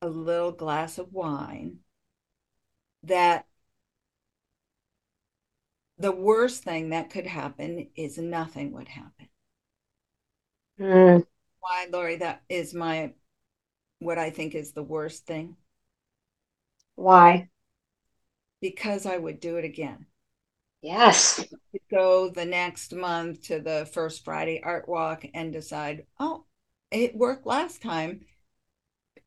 a 0.00 0.08
little 0.08 0.52
glass 0.52 0.98
of 0.98 1.12
wine, 1.12 1.78
that 3.04 3.46
the 5.98 6.12
worst 6.12 6.64
thing 6.64 6.90
that 6.90 7.10
could 7.10 7.26
happen 7.26 7.88
is 7.94 8.18
nothing 8.18 8.72
would 8.72 8.88
happen. 8.88 9.28
Mm. 10.78 11.26
Why, 11.60 11.86
Laurie? 11.90 12.16
That 12.16 12.42
is 12.48 12.74
my 12.74 13.14
what 14.00 14.18
I 14.18 14.30
think 14.30 14.54
is 14.54 14.72
the 14.72 14.82
worst 14.82 15.26
thing. 15.26 15.56
Why? 16.96 17.48
Because 18.60 19.06
I 19.06 19.16
would 19.16 19.40
do 19.40 19.56
it 19.56 19.64
again. 19.64 20.06
Yes. 20.82 21.44
Go 21.90 22.28
the 22.28 22.44
next 22.44 22.92
month 22.94 23.42
to 23.42 23.60
the 23.60 23.88
first 23.92 24.24
Friday 24.24 24.60
art 24.62 24.88
walk 24.88 25.24
and 25.32 25.52
decide, 25.52 26.06
oh, 26.18 26.44
it 26.90 27.14
worked 27.16 27.46
last 27.46 27.82
time. 27.82 28.22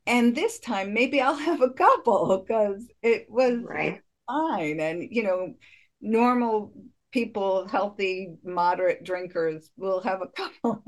And 0.08 0.36
this 0.36 0.60
time 0.60 0.94
maybe 0.94 1.22
I'll 1.22 1.36
have 1.36 1.62
a 1.62 1.70
couple 1.72 2.38
because 2.40 2.88
it 3.02 3.28
was 3.30 3.64
right. 3.64 4.02
fine. 4.28 4.80
And, 4.80 5.08
you 5.12 5.24
know, 5.24 5.56
normal 6.02 6.74
people, 7.12 7.68
healthy, 7.68 8.36
moderate 8.44 9.04
drinkers 9.04 9.72
will 9.78 10.02
have 10.02 10.22
a 10.22 10.28
couple. 10.36 10.84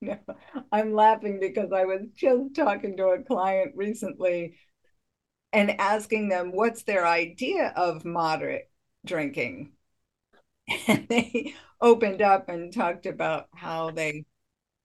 no, 0.00 0.18
I'm 0.72 0.94
laughing 0.94 1.40
because 1.40 1.72
I 1.72 1.84
was 1.84 2.02
just 2.14 2.54
talking 2.54 2.96
to 2.96 3.08
a 3.08 3.22
client 3.22 3.72
recently 3.76 4.56
and 5.52 5.80
asking 5.80 6.28
them 6.30 6.52
what's 6.52 6.84
their 6.84 7.06
idea 7.06 7.72
of 7.76 8.04
moderate 8.04 8.70
drinking 9.06 9.73
and 10.88 11.06
they 11.08 11.54
opened 11.80 12.22
up 12.22 12.48
and 12.48 12.72
talked 12.72 13.06
about 13.06 13.48
how 13.54 13.90
they 13.90 14.24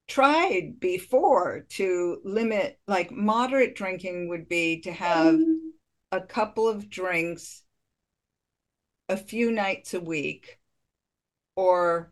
tried 0.08 0.80
before 0.80 1.66
to 1.70 2.20
limit 2.24 2.80
like 2.88 3.12
moderate 3.12 3.76
drinking 3.76 4.28
would 4.30 4.50
be 4.50 4.82
to 4.82 4.92
have 4.92 5.40
a 6.12 6.22
couple 6.22 6.68
of 6.68 6.90
drinks 6.90 7.64
a 9.08 9.18
few 9.18 9.52
nights 9.52 9.94
a 9.94 10.00
week 10.00 10.60
or 11.56 12.12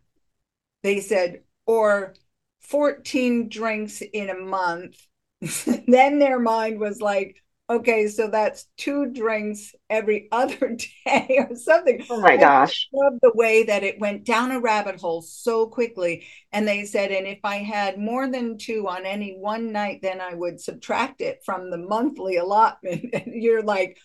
they 0.82 1.00
said 1.00 1.42
or 1.66 2.14
14 2.60 3.48
drinks 3.48 4.00
in 4.00 4.30
a 4.30 4.34
month. 4.34 5.06
Then 5.86 6.18
their 6.18 6.38
mind 6.38 6.80
was 6.80 7.00
like 7.00 7.42
okay, 7.70 8.08
so 8.08 8.28
that's 8.28 8.66
two 8.76 9.12
drinks 9.12 9.74
every 9.90 10.28
other 10.32 10.76
day 11.04 11.46
or 11.48 11.54
something. 11.56 12.04
Oh 12.10 12.20
my 12.20 12.36
gosh. 12.36 12.88
I 12.94 13.04
love 13.04 13.18
the 13.22 13.32
way 13.34 13.64
that 13.64 13.82
it 13.82 14.00
went 14.00 14.24
down 14.24 14.50
a 14.50 14.60
rabbit 14.60 15.00
hole 15.00 15.22
so 15.22 15.66
quickly. 15.66 16.26
And 16.52 16.66
they 16.66 16.84
said, 16.84 17.10
and 17.10 17.26
if 17.26 17.40
I 17.44 17.56
had 17.56 17.98
more 17.98 18.28
than 18.30 18.58
two 18.58 18.88
on 18.88 19.04
any 19.04 19.36
one 19.38 19.72
night, 19.72 20.00
then 20.02 20.20
I 20.20 20.34
would 20.34 20.60
subtract 20.60 21.20
it 21.20 21.42
from 21.44 21.70
the 21.70 21.78
monthly 21.78 22.36
allotment. 22.36 23.06
And 23.18 23.42
you're 23.42 23.62
like, 23.62 23.98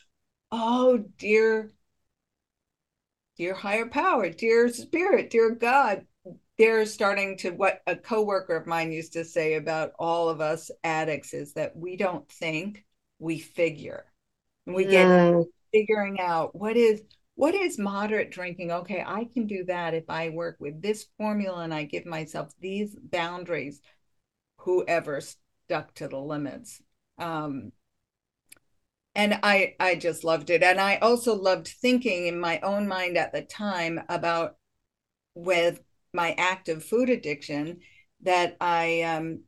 oh, 0.52 1.04
dear, 1.18 1.72
dear 3.38 3.54
higher 3.54 3.88
power, 3.88 4.30
dear 4.30 4.70
spirit, 4.70 5.30
dear 5.30 5.52
God. 5.52 6.06
They're 6.58 6.86
starting 6.86 7.38
to 7.40 7.50
what 7.50 7.82
a 7.88 7.96
coworker 7.96 8.56
of 8.56 8.68
mine 8.68 8.92
used 8.92 9.14
to 9.14 9.26
say 9.26 9.56
about 9.56 9.94
all 9.98 10.30
of 10.30 10.40
us 10.40 10.70
addicts 10.84 11.34
is 11.34 11.54
that 11.54 11.76
we 11.76 11.98
don't 11.98 12.30
think 12.30 12.86
we 13.24 13.40
figure. 13.40 14.06
We 14.66 14.86
get 14.86 15.08
mm. 15.08 15.46
figuring 15.72 16.20
out 16.20 16.56
what 16.56 16.78
is 16.78 17.02
what 17.36 17.56
is 17.56 17.80
moderate 17.80 18.32
drinking? 18.32 18.72
Okay 18.72 19.04
i 19.06 19.28
can 19.34 19.48
do 19.48 19.64
that 19.66 19.94
if 19.94 20.04
i 20.10 20.30
work 20.30 20.58
with 20.60 20.82
this 20.82 21.08
formula 21.18 21.64
and 21.64 21.74
i 21.74 21.84
give 21.84 22.06
myself 22.06 22.52
these 22.60 22.96
boundaries 22.96 23.82
whoever 24.58 25.22
stuck 25.22 25.94
to 25.96 26.08
the 26.08 26.20
limits. 26.20 26.82
Um 27.18 27.72
and 29.16 29.40
i 29.42 29.76
i 29.80 29.96
just 29.96 30.24
loved 30.24 30.50
it. 30.50 30.62
And 30.62 30.80
i 30.80 30.98
also 30.98 31.36
loved 31.36 31.68
thinking 31.68 32.28
in 32.28 32.40
my 32.40 32.60
own 32.60 32.88
mind 32.88 33.18
at 33.18 33.32
the 33.34 33.42
time 33.42 34.02
about 34.10 34.58
with 35.34 35.82
my 36.14 36.36
active 36.38 36.84
food 36.84 37.10
addiction 37.10 37.80
that 38.22 38.56
i 38.62 39.02
um 39.02 39.44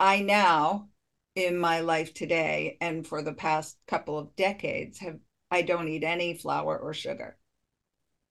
i 0.00 0.20
now 0.20 0.88
in 1.36 1.58
my 1.58 1.80
life 1.80 2.14
today 2.14 2.78
and 2.80 3.06
for 3.06 3.22
the 3.22 3.34
past 3.34 3.76
couple 3.86 4.18
of 4.18 4.34
decades 4.34 4.98
have 4.98 5.18
I 5.48 5.62
don't 5.62 5.88
eat 5.88 6.02
any 6.02 6.34
flour 6.34 6.76
or 6.76 6.92
sugar. 6.92 7.36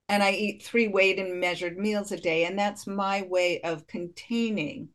And 0.10 0.22
I 0.22 0.32
eat 0.32 0.63
three 0.63 0.89
weighed 0.89 1.18
and 1.18 1.39
measured 1.39 1.78
meals 1.78 2.12
a 2.12 2.18
day 2.18 2.46
and 2.46 2.60
that's 2.60 2.88
my 2.88 3.22
way 3.22 3.62
of 3.62 3.88
containing 3.88 4.89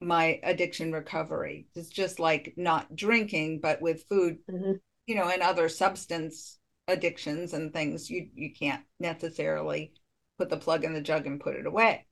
my 0.00 0.40
addiction 0.42 0.92
recovery. 0.92 1.66
It's 1.74 1.90
just 1.90 2.20
like 2.20 2.54
not 2.56 2.96
drinking 2.96 3.60
but 3.60 3.82
with 3.82 4.04
food, 4.08 4.38
mm-hmm. 4.50 4.72
you 5.06 5.14
know, 5.16 5.28
and 5.28 5.42
other 5.42 5.68
substance 5.68 6.58
addictions 6.88 7.52
and 7.52 7.72
things 7.72 8.08
you 8.08 8.30
you 8.34 8.52
can't 8.52 8.82
necessarily 8.98 9.92
put 10.38 10.48
the 10.48 10.56
plug 10.56 10.84
in 10.84 10.94
the 10.94 11.00
jug 11.00 11.26
and 11.26 11.40
put 11.40 11.56
it 11.56 11.66
away. 11.66 12.06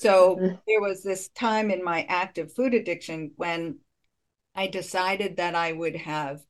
So 0.00 0.36
mm-hmm. 0.36 0.56
there 0.66 0.80
was 0.80 1.02
this 1.02 1.28
time 1.28 1.70
in 1.70 1.84
my 1.84 2.04
active 2.08 2.52
food 2.52 2.74
addiction 2.74 3.32
when 3.36 3.78
I 4.54 4.66
decided 4.66 5.36
that 5.36 5.54
I 5.54 5.72
would 5.72 5.96
have 5.96 6.44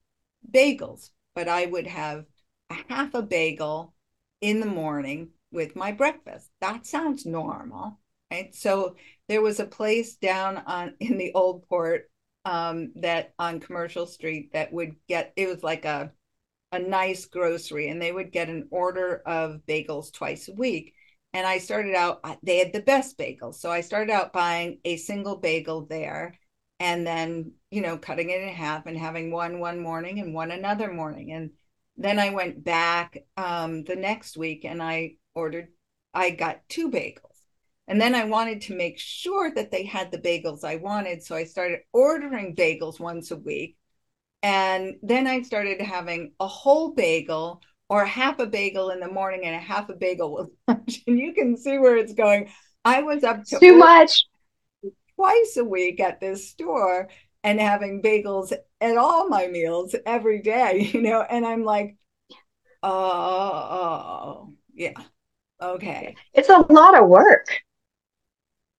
bagels, 0.51 1.11
but 1.35 1.49
I 1.49 1.67
would 1.67 1.87
have 1.87 2.27
a 2.71 2.75
half 2.89 3.15
a 3.15 3.23
bagel 3.23 3.95
in 4.41 4.61
the 4.61 4.67
morning 4.67 5.31
with 5.51 5.77
my 5.77 5.93
breakfast. 5.93 6.51
That 6.61 6.87
sounds 6.87 7.27
normal, 7.27 7.99
right? 8.31 8.55
So 8.55 8.97
there 9.29 9.43
was 9.43 9.61
a 9.61 9.67
place 9.67 10.17
down 10.17 10.59
on 10.59 10.95
in 11.01 11.19
the 11.19 11.33
old 11.35 11.69
port 11.69 12.11
um, 12.45 12.93
that 12.97 13.35
on 13.39 13.61
Commercial 13.61 14.07
Street 14.07 14.53
that 14.53 14.73
would 14.73 14.97
get 15.09 15.33
it 15.37 15.49
was 15.49 15.63
like 15.63 15.85
a 15.85 16.13
a 16.73 16.79
nice 16.79 17.27
grocery, 17.27 17.89
and 17.89 18.01
they 18.01 18.13
would 18.13 18.33
get 18.33 18.49
an 18.49 18.69
order 18.71 19.23
of 19.27 19.61
bagels 19.67 20.13
twice 20.13 20.49
a 20.49 20.55
week. 20.55 20.95
And 21.35 21.47
I 21.47 21.59
started 21.59 21.95
out; 21.95 22.21
they 22.43 22.59
had 22.59 22.73
the 22.73 22.81
best 22.83 23.19
bagels, 23.19 23.57
so 23.57 23.71
I 23.71 23.81
started 23.83 24.13
out 24.13 24.33
buying 24.33 24.81
a 24.85 24.97
single 24.97 25.37
bagel 25.37 25.87
there 25.87 26.39
and 26.83 27.07
then 27.07 27.53
you 27.71 27.81
know 27.81 27.97
cutting 27.97 28.31
it 28.31 28.43
in 28.43 28.49
half 28.49 28.87
and 28.87 28.99
having 28.99 29.31
one 29.31 29.61
one 29.61 29.79
morning 29.79 30.19
and 30.19 30.35
one 30.35 30.51
another 30.51 30.93
morning. 30.93 31.33
And 31.33 31.51
then 31.97 32.19
i 32.19 32.31
went 32.31 32.65
back 32.65 33.19
um, 33.37 33.85
the 33.85 33.95
next 33.95 34.37
week 34.37 34.65
and 34.65 34.83
i 34.83 35.13
ordered 35.35 35.69
i 36.13 36.31
got 36.31 36.69
two 36.69 36.91
bagels. 36.91 37.39
And 37.87 38.01
then 38.01 38.17
i 38.17 38.25
wanted 38.25 38.63
to 38.63 38.77
make 38.77 38.99
sure 38.99 39.53
that 39.55 39.71
they 39.71 39.85
had 39.85 40.11
the 40.11 40.19
bagels 40.19 40.65
i 40.65 40.77
wanted. 40.77 41.23
So 41.23 41.37
i 41.37 41.45
started 41.45 41.81
ordering 41.93 42.57
bagels 42.57 42.99
once 42.99 43.31
a 43.31 43.37
week. 43.37 43.77
And 44.43 44.97
then 45.03 45.29
i 45.29 45.43
started 45.43 45.81
having 45.81 46.33
a 46.41 46.49
whole 46.49 46.95
bagel 46.95 47.63
or 47.89 48.05
half 48.05 48.41
a 48.41 48.47
bagel 48.47 48.91
in 48.91 48.99
the 48.99 49.09
morning 49.09 49.43
and 49.45 49.55
a 49.55 49.61
half 49.61 49.89
a 49.89 49.95
bagel 49.95 50.35
with 50.35 50.49
lunch. 50.67 51.03
And 51.07 51.17
you 51.17 51.33
can 51.33 51.57
see 51.57 51.79
where 51.79 51.97
it's 51.97 52.15
going. 52.15 52.51
I 52.85 53.03
was 53.03 53.23
up 53.23 53.45
to 53.45 53.61
too 53.61 53.77
much 53.77 54.25
twice 55.17 55.57
a 55.57 55.65
week 55.65 56.01
at 56.01 56.21
this 56.21 56.49
store 56.49 57.09
and 57.45 57.61
having 57.61 58.03
bagels 58.03 58.53
at 58.81 58.97
all 58.97 59.29
my 59.29 59.47
meals 59.49 59.95
every 60.07 60.41
day, 60.41 60.91
you 60.93 61.03
know, 61.03 61.23
and 61.23 61.45
I'm 61.47 61.65
like, 61.65 61.97
oh, 62.83 64.53
yeah, 64.75 64.93
okay. 65.61 66.17
It's 66.35 66.49
a 66.49 66.65
lot 66.73 67.01
of 67.01 67.09
work. 67.09 67.47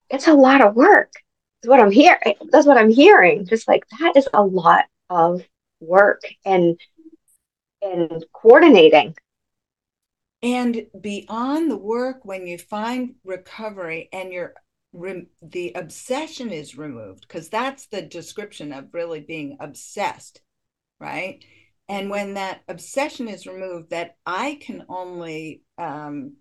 It's 0.10 0.28
a 0.28 0.34
lot 0.34 0.62
of 0.62 0.76
work. 0.76 1.12
That's 1.62 1.69
what 1.69 1.80
I'm 1.80 1.91
hearing. 1.91 2.36
That's 2.52 2.67
what 2.67 2.78
I'm 2.78 2.89
hearing. 2.89 3.46
Just 3.46 3.67
like 3.67 3.84
that 4.00 4.13
is 4.15 4.28
a 4.34 4.43
lot 4.43 4.86
of 5.10 5.43
work 5.80 6.22
and 6.46 6.80
and 7.82 8.26
coordinating. 8.34 9.15
And 10.41 10.88
beyond 11.00 11.72
the 11.72 11.78
work, 11.78 12.26
when 12.26 12.48
you 12.48 12.58
find 12.58 13.15
recovery 13.24 14.10
and 14.12 14.34
you're 14.34 14.54
the 14.93 15.71
obsession 15.75 16.51
is 16.51 16.77
removed 16.77 17.21
because 17.27 17.49
that's 17.49 17.88
the 17.88 18.01
description 18.01 18.71
of 18.71 18.93
really 18.93 19.21
being 19.21 19.58
obsessed 19.60 20.41
right? 21.03 21.43
And 21.89 22.10
when 22.10 22.36
that 22.36 22.62
obsession 22.69 23.27
is 23.27 23.45
removed 23.45 23.89
that 23.89 24.15
i 24.25 24.58
can 24.62 24.86
only 24.88 25.63
um, 25.77 26.38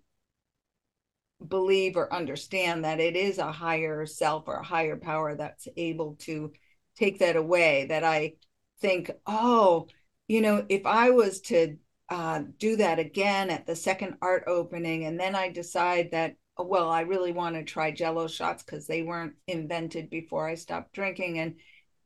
believe 1.45 1.97
or 1.97 2.13
understand 2.13 2.85
that 2.85 2.99
it 2.99 3.15
is 3.15 3.37
a 3.37 3.51
higher 3.51 4.05
self 4.05 4.47
or 4.47 4.55
a 4.55 4.63
higher 4.63 4.95
power 4.95 5.35
that's 5.35 5.67
able 5.75 6.15
to 6.21 6.51
take 6.95 7.19
that 7.19 7.35
away 7.35 7.85
that 7.87 8.03
i 8.03 8.33
think 8.79 9.11
oh 9.25 9.87
you 10.27 10.41
know 10.41 10.65
if 10.69 10.85
i 10.85 11.09
was 11.09 11.41
to 11.41 11.75
uh, 12.09 12.41
do 12.59 12.75
that 12.75 12.99
again 12.99 13.49
at 13.49 13.65
the 13.65 13.75
second 13.75 14.15
art 14.21 14.43
opening 14.47 15.05
and 15.05 15.19
then 15.19 15.35
i 15.35 15.49
decide 15.49 16.11
that 16.11 16.35
well, 16.57 16.89
I 16.89 17.01
really 17.01 17.31
want 17.31 17.55
to 17.55 17.63
try 17.63 17.91
jello 17.91 18.27
shots 18.27 18.63
because 18.63 18.85
they 18.85 19.01
weren't 19.01 19.33
invented 19.47 20.09
before 20.09 20.47
I 20.47 20.55
stopped 20.55 20.93
drinking. 20.93 21.39
And 21.39 21.55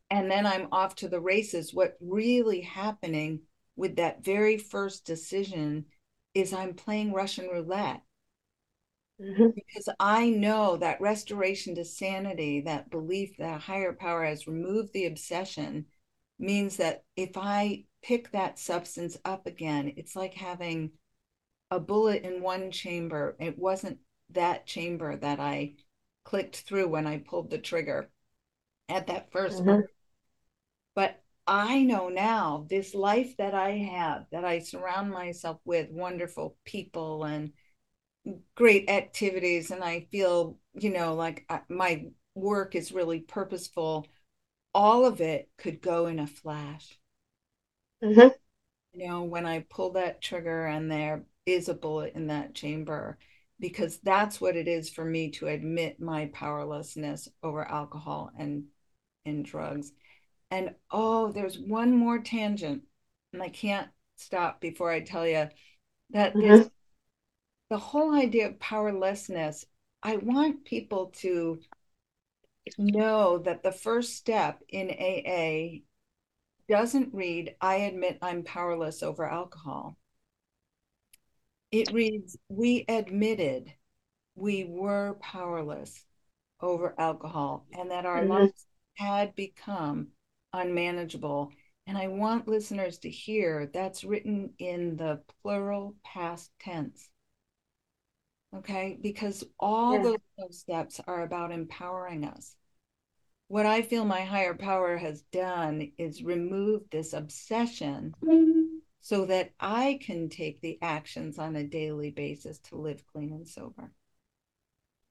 and 0.10 0.32
then 0.32 0.46
I'm 0.46 0.70
off 0.72 0.96
to 0.98 1.10
the 1.10 1.20
races. 1.20 1.74
What 1.74 1.98
really 2.00 2.62
happening 2.62 3.42
with 3.76 3.98
that 3.98 4.24
very 4.24 4.58
first 4.58 5.06
decision 5.06 5.86
is 6.34 6.54
I'm 6.54 6.74
playing 6.76 7.14
Russian 7.14 7.48
roulette. 7.48 8.02
Mm-hmm. 9.22 9.48
Because 9.56 9.90
I 10.00 10.30
know 10.30 10.78
that 10.78 11.02
restoration 11.02 11.76
to 11.76 11.84
sanity, 11.84 12.62
that 12.62 12.90
belief 12.92 13.36
that 13.40 13.62
higher 13.62 13.94
power 13.94 14.24
has 14.24 14.48
removed 14.48 14.94
the 14.94 15.08
obsession, 15.08 15.88
means 16.40 16.78
that 16.78 17.04
if 17.16 17.32
I 17.36 17.86
pick 18.04 18.32
that 18.32 18.60
substance 18.60 19.18
up 19.26 19.48
again, 19.48 19.94
it's 19.98 20.16
like 20.16 20.36
having 20.36 20.92
a 21.72 21.80
bullet 21.80 22.24
in 22.24 22.42
one 22.42 22.72
chamber. 22.72 23.36
It 23.40 23.58
wasn't 23.58 23.98
that 24.32 24.66
chamber 24.66 25.16
that 25.16 25.40
I 25.40 25.76
clicked 26.26 26.58
through 26.58 26.90
when 26.90 27.08
I 27.08 27.20
pulled 27.20 27.50
the 27.50 27.58
trigger 27.58 28.10
at 28.90 29.08
that 29.08 29.32
1st 29.32 29.62
mm-hmm. 29.62 29.82
But 30.96 31.22
I 31.46 31.84
know 31.84 32.10
now 32.10 32.66
this 32.70 32.94
life 32.94 33.38
that 33.38 33.54
I 33.54 33.72
have, 33.78 34.26
that 34.32 34.44
I 34.44 34.60
surround 34.60 35.12
myself 35.12 35.60
with 35.64 35.90
wonderful 35.92 36.58
people 36.66 37.24
and 37.24 37.54
great 38.56 38.90
activities, 38.90 39.72
and 39.72 39.84
I 39.84 40.08
feel, 40.12 40.58
you 40.74 40.90
know, 40.90 41.14
like 41.16 41.46
I, 41.50 41.62
my 41.70 42.08
work 42.36 42.76
is 42.76 42.92
really 42.92 43.20
purposeful. 43.22 44.08
All 44.74 45.06
of 45.06 45.22
it 45.22 45.50
could 45.58 45.82
go 45.82 46.08
in 46.08 46.20
a 46.20 46.28
flash. 46.28 47.00
Mm-hmm. 48.04 48.30
You 48.94 49.08
know, 49.08 49.24
when 49.24 49.46
I 49.46 49.66
pull 49.70 49.94
that 49.94 50.22
trigger 50.22 50.66
and 50.66 50.92
there 50.92 51.24
is 51.46 51.70
a 51.70 51.74
bullet 51.74 52.14
in 52.16 52.28
that 52.28 52.56
chamber, 52.56 53.18
because 53.60 54.00
that's 54.00 54.40
what 54.40 54.56
it 54.56 54.68
is 54.68 54.90
for 54.90 55.04
me 55.04 55.32
to 55.32 55.48
admit 55.48 56.00
my 56.00 56.30
powerlessness 56.34 57.28
over 57.44 57.64
alcohol 57.64 58.32
and 58.38 58.66
and 59.26 59.46
drugs 59.46 59.92
and 60.52 60.74
oh 60.92 61.32
there's 61.32 61.60
one 61.60 61.96
more 61.96 62.20
tangent 62.20 62.84
and 63.34 63.42
i 63.42 63.50
can't 63.50 63.90
stop 64.16 64.62
before 64.62 64.92
i 64.92 65.00
tell 65.00 65.28
you 65.28 65.48
that 66.12 66.34
mm-hmm. 66.34 66.68
the 67.70 67.78
whole 67.78 68.16
idea 68.16 68.48
of 68.48 68.60
powerlessness 68.60 69.66
i 70.04 70.16
want 70.18 70.64
people 70.64 71.08
to 71.08 71.60
know 72.78 73.38
that 73.40 73.64
the 73.64 73.72
first 73.72 74.16
step 74.16 74.62
in 74.70 74.90
aa 74.92 75.80
doesn't 76.70 77.14
read 77.14 77.56
i 77.60 77.76
admit 77.76 78.18
i'm 78.22 78.44
powerless 78.44 79.04
over 79.04 79.26
alcohol 79.26 79.98
it 81.72 81.92
reads, 81.92 82.38
We 82.50 82.86
admitted 82.88 83.74
we 84.36 84.66
were 84.66 85.18
powerless 85.22 86.06
over 86.62 86.96
alcohol 86.98 87.66
and 87.74 87.92
that 87.92 88.06
our 88.06 88.22
mm-hmm. 88.22 88.32
lives 88.32 88.66
had 88.96 89.36
become 89.36 90.10
unmanageable. 90.54 91.52
And 91.86 91.98
I 91.98 92.08
want 92.08 92.48
listeners 92.48 93.00
to 93.00 93.10
hear 93.10 93.70
that's 93.74 94.04
written 94.04 94.54
in 94.60 94.98
the 94.98 95.22
plural 95.42 95.96
past 96.04 96.52
tense. 96.60 97.10
Okay, 98.56 98.98
because 99.02 99.44
all 99.60 99.96
yeah. 99.96 100.16
those 100.38 100.60
steps 100.60 101.02
are 101.06 101.24
about 101.24 101.52
empowering 101.52 102.26
us. 102.26 102.56
What 103.50 103.66
I 103.66 103.82
feel 103.82 104.04
my 104.04 104.22
higher 104.22 104.54
power 104.54 104.98
has 104.98 105.22
done 105.32 105.92
is 105.98 106.24
remove 106.24 106.84
this 106.90 107.14
obsession 107.14 108.14
mm-hmm 108.24 108.77
so 109.02 109.26
that 109.26 109.52
I 109.60 110.00
can 110.02 110.30
take 110.30 110.62
the 110.62 110.78
actions 110.82 111.40
on 111.40 111.56
a 111.56 111.64
daily 111.64 112.12
basis 112.12 112.60
to 112.70 112.76
live 112.76 113.04
clean 113.06 113.32
and 113.32 113.48
sober. 113.48 113.92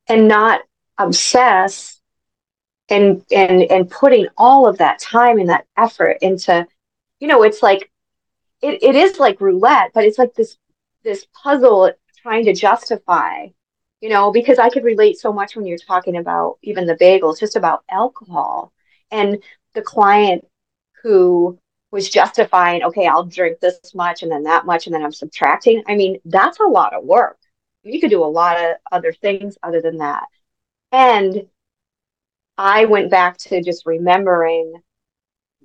And 0.08 0.28
not 0.28 0.60
obsess 0.98 2.00
and 2.88 3.24
and 3.32 3.62
and 3.62 3.90
putting 3.90 4.28
all 4.36 4.68
of 4.68 4.78
that 4.78 5.00
time 5.00 5.38
and 5.38 5.48
that 5.48 5.66
effort 5.76 6.18
into, 6.22 6.66
you 7.20 7.28
know, 7.28 7.42
it's 7.42 7.62
like 7.62 7.90
it, 8.62 8.82
it 8.82 8.94
is 8.94 9.18
like 9.18 9.40
roulette, 9.40 9.90
but 9.94 10.04
it's 10.04 10.18
like 10.18 10.34
this 10.34 10.56
this 11.02 11.26
puzzle 11.42 11.92
trying 12.22 12.44
to 12.44 12.54
justify, 12.54 13.46
you 14.00 14.08
know, 14.08 14.30
because 14.32 14.58
I 14.58 14.68
could 14.68 14.84
relate 14.84 15.18
so 15.18 15.32
much 15.32 15.56
when 15.56 15.66
you're 15.66 15.78
talking 15.78 16.16
about 16.16 16.58
even 16.62 16.86
the 16.86 16.96
bagels, 16.96 17.40
just 17.40 17.56
about 17.56 17.84
alcohol 17.90 18.72
and 19.10 19.42
the 19.74 19.82
client 19.82 20.46
who 21.02 21.58
was 21.90 22.08
justifying, 22.08 22.82
okay, 22.82 23.06
I'll 23.06 23.24
drink 23.24 23.60
this 23.60 23.94
much 23.94 24.22
and 24.22 24.30
then 24.30 24.42
that 24.44 24.66
much, 24.66 24.86
and 24.86 24.94
then 24.94 25.04
I'm 25.04 25.12
subtracting. 25.12 25.82
I 25.86 25.94
mean, 25.94 26.18
that's 26.24 26.60
a 26.60 26.64
lot 26.64 26.94
of 26.94 27.04
work. 27.04 27.38
You 27.82 28.00
could 28.00 28.10
do 28.10 28.24
a 28.24 28.26
lot 28.26 28.56
of 28.56 28.76
other 28.90 29.12
things 29.12 29.56
other 29.62 29.80
than 29.80 29.98
that. 29.98 30.24
And 30.92 31.46
I 32.58 32.86
went 32.86 33.10
back 33.10 33.38
to 33.38 33.62
just 33.62 33.86
remembering 33.86 34.74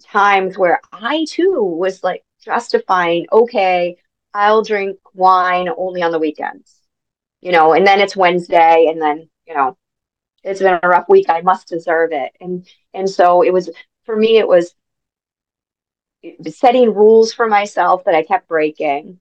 times 0.03 0.57
where 0.57 0.81
I 0.91 1.25
too 1.27 1.63
was 1.63 2.03
like 2.03 2.23
justifying, 2.43 3.27
okay, 3.31 3.97
I'll 4.34 4.63
drink 4.63 4.99
wine 5.13 5.69
only 5.75 6.01
on 6.01 6.12
the 6.12 6.19
weekends, 6.19 6.79
you 7.41 7.51
know, 7.51 7.73
and 7.73 7.86
then 7.86 7.99
it's 7.99 8.15
Wednesday, 8.15 8.88
and 8.89 9.01
then, 9.01 9.29
you 9.47 9.53
know, 9.53 9.77
it's 10.43 10.60
been 10.60 10.79
a 10.81 10.88
rough 10.88 11.10
week. 11.10 11.29
I 11.29 11.41
must 11.41 11.67
deserve 11.67 12.12
it. 12.13 12.31
And 12.39 12.67
and 12.93 13.10
so 13.10 13.41
it 13.41 13.51
was 13.53 13.69
for 14.05 14.15
me, 14.15 14.38
it 14.38 14.47
was 14.47 14.73
setting 16.49 16.93
rules 16.93 17.34
for 17.34 17.47
myself 17.47 18.03
that 18.05 18.15
I 18.15 18.23
kept 18.23 18.47
breaking, 18.47 19.19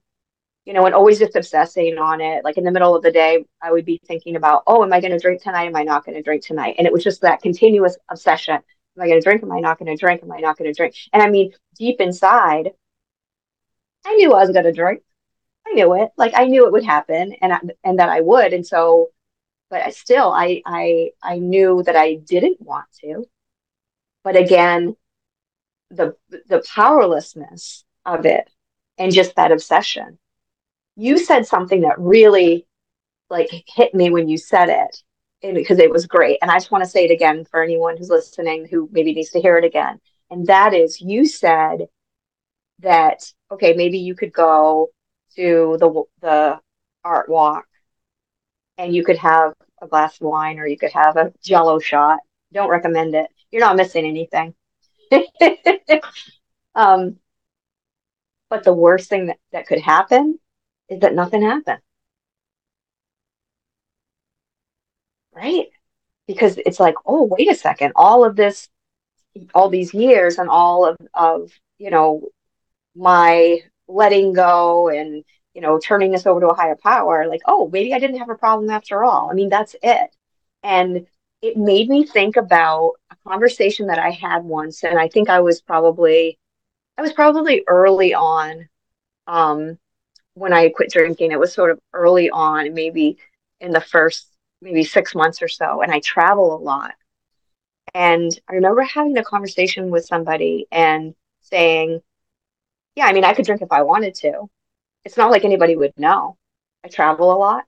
you 0.64 0.72
know, 0.72 0.86
and 0.86 0.94
always 0.94 1.18
just 1.18 1.36
obsessing 1.36 1.98
on 1.98 2.20
it. 2.20 2.44
Like 2.44 2.58
in 2.58 2.64
the 2.64 2.70
middle 2.70 2.94
of 2.94 3.02
the 3.02 3.12
day, 3.12 3.44
I 3.62 3.72
would 3.72 3.84
be 3.84 4.00
thinking 4.06 4.36
about, 4.36 4.62
oh, 4.66 4.82
am 4.82 4.92
I 4.92 5.00
going 5.00 5.12
to 5.12 5.18
drink 5.18 5.42
tonight? 5.42 5.66
Am 5.66 5.76
I 5.76 5.82
not 5.82 6.04
going 6.04 6.16
to 6.16 6.22
drink 6.22 6.44
tonight? 6.44 6.76
And 6.78 6.86
it 6.86 6.92
was 6.92 7.04
just 7.04 7.22
that 7.22 7.42
continuous 7.42 7.96
obsession. 8.08 8.54
Am 8.54 9.02
I 9.02 9.06
going 9.06 9.20
to 9.20 9.24
drink? 9.24 9.42
Am 9.42 9.52
I 9.52 9.60
not 9.60 9.78
going 9.78 9.94
to 9.94 9.98
drink? 9.98 10.22
Am 10.22 10.32
I 10.32 10.40
not 10.40 10.58
going 10.58 10.70
to 10.70 10.76
drink? 10.76 10.94
And 11.12 11.22
I 11.22 11.30
mean, 11.30 11.52
deep 11.76 12.00
inside, 12.00 12.70
I 14.04 14.14
knew 14.14 14.32
I 14.32 14.40
was 14.40 14.50
going 14.50 14.64
to 14.64 14.72
drink. 14.72 15.02
I 15.66 15.72
knew 15.72 15.94
it. 15.94 16.10
Like 16.16 16.32
I 16.34 16.46
knew 16.46 16.66
it 16.66 16.72
would 16.72 16.84
happen, 16.84 17.34
and 17.40 17.52
I, 17.52 17.60
and 17.84 17.98
that 17.98 18.08
I 18.08 18.20
would. 18.20 18.52
And 18.52 18.66
so, 18.66 19.10
but 19.68 19.82
I 19.82 19.90
still, 19.90 20.32
I 20.32 20.62
I 20.66 21.10
I 21.22 21.38
knew 21.38 21.82
that 21.84 21.96
I 21.96 22.14
didn't 22.14 22.60
want 22.60 22.86
to. 23.02 23.24
But 24.24 24.36
again, 24.36 24.96
the 25.90 26.14
the 26.48 26.62
powerlessness 26.74 27.85
of 28.07 28.26
it 28.26 28.48
and 28.98 29.12
just 29.12 29.37
that 29.37 29.53
obsession. 29.53 30.18
You 30.96 31.18
said 31.18 31.46
something 31.46 31.83
that 31.83 31.98
really 31.98 32.66
like 33.29 33.48
hit 33.66 33.94
me 33.94 34.11
when 34.11 34.29
you 34.29 34.38
said 34.38 34.68
it 34.68 35.55
because 35.55 35.79
it 35.79 35.90
was 35.90 36.07
great. 36.07 36.38
And 36.42 36.50
I 36.50 36.57
just 36.57 36.70
want 36.70 36.85
to 36.85 36.90
say 36.90 37.05
it 37.05 37.11
again 37.11 37.44
for 37.44 37.62
anyone 37.62 37.96
who's 37.96 38.11
listening 38.11 38.66
who 38.70 38.88
maybe 38.92 39.14
needs 39.14 39.31
to 39.31 39.40
hear 39.40 39.57
it 39.57 39.64
again. 39.64 40.00
And 40.31 40.46
that 40.46 40.74
is 40.74 41.00
you 41.00 41.26
said 41.26 41.87
that 42.81 43.33
okay, 43.50 43.74
maybe 43.74 43.98
you 43.98 44.14
could 44.14 44.33
go 44.33 44.90
to 45.37 45.76
the 45.81 46.05
the 46.20 46.61
art 47.05 47.29
walk 47.29 47.66
and 48.79 48.94
you 48.94 49.05
could 49.05 49.18
have 49.18 49.55
a 49.83 49.87
glass 49.87 50.16
of 50.20 50.26
wine 50.26 50.59
or 50.59 50.66
you 50.66 50.79
could 50.79 50.92
have 50.92 51.16
a 51.16 51.33
jello 51.42 51.79
shot. 51.79 52.18
Don't 52.53 52.68
recommend 52.70 53.14
it. 53.14 53.29
You're 53.50 53.61
not 53.61 53.76
missing 53.76 54.05
anything. 54.07 54.55
um, 56.75 57.18
but 58.49 58.64
the 58.64 58.73
worst 58.73 59.09
thing 59.09 59.27
that, 59.27 59.38
that 59.53 59.66
could 59.66 59.81
happen 59.81 60.38
is 60.88 61.01
that 61.01 61.14
nothing 61.14 61.42
happened. 61.42 61.81
Right? 65.33 65.68
Because 66.27 66.59
it's 66.59 66.81
like, 66.81 66.94
oh, 67.07 67.25
wait 67.25 67.51
a 67.51 67.55
second, 67.55 67.92
all 67.96 68.25
of 68.25 68.37
this, 68.37 68.68
all 69.55 69.68
these 69.68 69.94
years 69.94 70.38
and 70.38 70.49
all 70.49 70.87
of, 70.87 70.96
of 71.14 71.51
you 71.79 71.90
know, 71.90 72.29
my 72.94 73.61
letting 73.88 74.33
go 74.33 74.88
and, 74.88 75.25
you 75.55 75.61
know, 75.61 75.79
turning 75.79 76.12
this 76.12 76.27
over 76.27 76.40
to 76.40 76.49
a 76.49 76.55
higher 76.55 76.77
power, 76.77 77.27
like, 77.29 77.42
oh, 77.46 77.68
maybe 77.73 77.94
I 77.94 77.99
didn't 77.99 78.18
have 78.18 78.31
a 78.31 78.37
problem 78.37 78.70
after 78.70 79.05
all. 79.05 79.31
I 79.31 79.35
mean, 79.35 79.49
that's 79.49 79.77
it. 79.83 80.14
And 80.62 81.07
it 81.42 81.57
made 81.57 81.88
me 81.88 82.05
think 82.05 82.37
about 82.37 82.94
a 83.11 83.16
conversation 83.29 83.87
that 83.88 83.98
I 83.98 84.11
had 84.11 84.44
once, 84.44 84.85
and 84.85 84.98
I 84.98 85.09
think 85.09 85.31
I 85.31 85.40
was 85.40 85.61
probably, 85.62 86.38
I 86.98 87.03
was 87.03 87.12
probably 87.12 87.64
early 87.66 88.14
on, 88.14 88.68
um, 89.26 89.79
when 90.35 90.53
I 90.53 90.70
quit 90.70 90.90
drinking. 90.92 91.33
It 91.33 91.40
was 91.40 91.53
sort 91.55 91.70
of 91.72 91.81
early 91.92 92.31
on, 92.31 92.74
maybe 92.74 93.18
in 93.61 93.72
the 93.72 93.81
first 93.81 94.29
maybe 94.62 94.85
six 94.85 95.14
months 95.14 95.42
or 95.42 95.48
so, 95.48 95.83
and 95.83 95.92
I 95.92 96.00
travel 96.00 96.55
a 96.57 96.61
lot. 96.61 96.94
And 97.94 98.31
I 98.48 98.55
remember 98.55 98.83
having 98.83 99.18
a 99.18 99.24
conversation 99.24 99.90
with 99.90 100.07
somebody 100.07 100.66
and 100.70 101.14
saying, 101.40 102.00
Yeah, 102.96 103.07
I 103.07 103.12
mean, 103.12 103.24
I 103.24 103.35
could 103.35 103.46
drink 103.46 103.62
if 103.62 103.72
I 103.72 103.83
wanted 103.83 104.14
to. 104.16 104.48
It's 105.05 105.16
not 105.16 105.31
like 105.31 105.44
anybody 105.44 105.76
would 105.76 105.98
know. 105.98 106.38
I 106.85 106.88
travel 106.88 107.33
a 107.33 107.38
lot. 107.38 107.64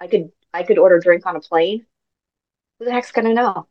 I 0.00 0.06
could 0.06 0.32
I 0.52 0.64
could 0.64 0.78
order 0.78 0.96
a 0.96 1.00
drink 1.00 1.24
on 1.26 1.36
a 1.36 1.40
plane. 1.40 1.86
Who 2.82 2.86
the 2.86 2.94
heck's 2.94 3.12
gonna 3.12 3.32
know? 3.32 3.68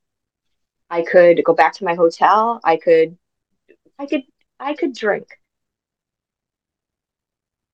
I 0.89 1.01
could 1.01 1.43
go 1.43 1.53
back 1.53 1.73
to 1.73 1.83
my 1.83 1.95
hotel. 1.95 2.61
I 2.63 2.77
could 2.77 3.17
I 3.99 4.05
could 4.05 4.21
I 4.57 4.73
could 4.73 4.95
drink. 4.95 5.27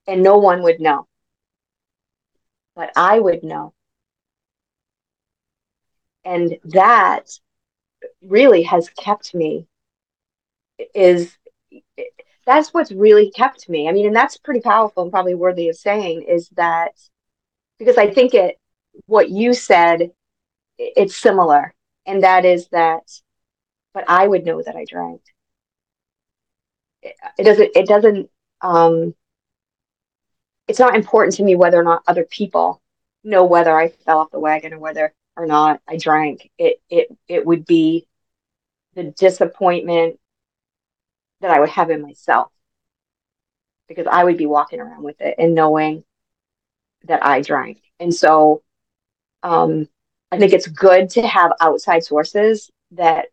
And 0.07 0.23
no 0.23 0.39
one 0.39 0.63
would 0.63 0.79
know. 0.79 1.05
But 2.75 2.91
I 2.95 3.19
would 3.19 3.43
know. 3.43 3.75
And 6.25 6.57
that 6.63 7.29
really 8.23 8.63
has 8.63 8.89
kept 8.89 9.35
me 9.35 9.67
is 10.95 11.37
that's 12.47 12.73
what's 12.73 12.91
really 12.91 13.29
kept 13.29 13.69
me. 13.69 13.87
I 13.87 13.91
mean, 13.91 14.07
and 14.07 14.15
that's 14.15 14.37
pretty 14.37 14.61
powerful 14.61 15.03
and 15.03 15.11
probably 15.11 15.35
worthy 15.35 15.69
of 15.69 15.75
saying 15.75 16.23
is 16.23 16.49
that 16.55 16.93
because 17.77 17.99
I 17.99 18.11
think 18.11 18.33
it 18.33 18.57
what 19.05 19.29
you 19.29 19.53
said 19.53 20.09
it's 20.77 21.15
similar 21.15 21.73
and 22.05 22.23
that 22.23 22.45
is 22.45 22.67
that 22.69 23.03
but 23.93 24.05
I 24.07 24.27
would 24.27 24.45
know 24.45 24.61
that 24.61 24.75
I 24.75 24.85
drank. 24.85 25.21
It, 27.01 27.15
it 27.39 27.43
doesn't 27.43 27.71
it 27.75 27.87
doesn't 27.87 28.29
um 28.61 29.15
it's 30.67 30.79
not 30.79 30.95
important 30.95 31.35
to 31.35 31.43
me 31.43 31.55
whether 31.55 31.79
or 31.79 31.83
not 31.83 32.03
other 32.07 32.25
people 32.25 32.81
know 33.23 33.45
whether 33.45 33.75
I 33.75 33.89
fell 33.89 34.19
off 34.19 34.31
the 34.31 34.39
wagon 34.39 34.73
or 34.73 34.79
whether 34.79 35.13
or 35.35 35.45
not 35.47 35.81
I 35.87 35.97
drank. 35.97 36.51
It 36.57 36.81
it 36.89 37.07
it 37.27 37.45
would 37.45 37.65
be 37.65 38.07
the 38.93 39.05
disappointment 39.05 40.19
that 41.41 41.51
I 41.51 41.59
would 41.59 41.69
have 41.69 41.89
in 41.89 42.01
myself 42.01 42.51
because 43.87 44.07
I 44.07 44.23
would 44.23 44.37
be 44.37 44.45
walking 44.45 44.79
around 44.79 45.03
with 45.03 45.21
it 45.21 45.35
and 45.37 45.55
knowing 45.55 46.03
that 47.05 47.25
I 47.25 47.41
drank. 47.41 47.81
And 47.99 48.13
so 48.13 48.63
um, 49.43 49.87
I 50.31 50.37
think 50.37 50.53
it's 50.53 50.67
good 50.67 51.09
to 51.11 51.25
have 51.25 51.53
outside 51.61 52.03
sources 52.03 52.69
that 52.91 53.27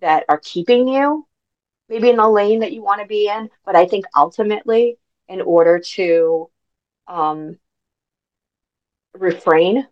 that 0.00 0.24
are 0.28 0.40
keeping 0.42 0.88
you 0.88 1.26
maybe 1.88 2.08
in 2.10 2.16
the 2.16 2.28
lane 2.28 2.60
that 2.60 2.72
you 2.72 2.82
want 2.82 3.00
to 3.02 3.06
be 3.06 3.28
in. 3.28 3.50
But 3.66 3.76
I 3.76 3.86
think 3.86 4.06
ultimately, 4.16 4.98
in 5.28 5.40
order 5.42 5.80
to 5.80 6.50
um, 7.08 7.58
refrain 9.14 9.86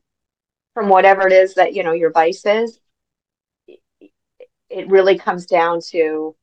from 0.75 0.89
whatever 0.89 1.27
it 1.27 1.33
is 1.33 1.55
that 1.55 1.75
you 1.75 1.83
know 1.83 1.93
your 1.93 2.13
vice 2.13 2.47
is, 2.47 2.81
it 4.71 4.89
really 4.89 5.19
comes 5.19 5.47
down 5.47 5.81
to 5.91 6.37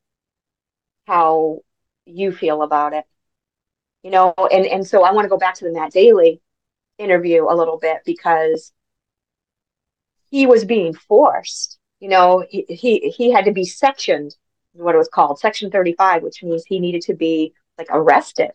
how 1.07 1.59
you 2.05 2.31
feel 2.31 2.61
about 2.61 2.93
it 2.93 3.05
you 4.03 4.11
know 4.11 4.33
and 4.51 4.65
and 4.65 4.85
so 4.85 5.03
i 5.03 5.11
want 5.11 5.25
to 5.25 5.29
go 5.29 5.37
back 5.37 5.55
to 5.55 5.65
the 5.65 5.71
matt 5.71 5.91
daly 5.91 6.41
interview 6.97 7.45
a 7.49 7.55
little 7.55 7.77
bit 7.77 7.97
because 8.05 8.71
he 10.35 10.45
was 10.47 10.65
being 10.65 10.93
forced 10.93 11.77
you 11.99 12.09
know 12.09 12.45
he 12.49 12.65
he, 12.67 13.09
he 13.17 13.31
had 13.31 13.45
to 13.45 13.51
be 13.51 13.65
sectioned 13.65 14.35
what 14.73 14.95
it 14.95 14.97
was 14.97 15.07
called 15.07 15.39
section 15.39 15.71
35 15.71 16.23
which 16.23 16.43
means 16.43 16.63
he 16.65 16.79
needed 16.79 17.01
to 17.01 17.13
be 17.13 17.53
like 17.77 17.87
arrested 17.89 18.51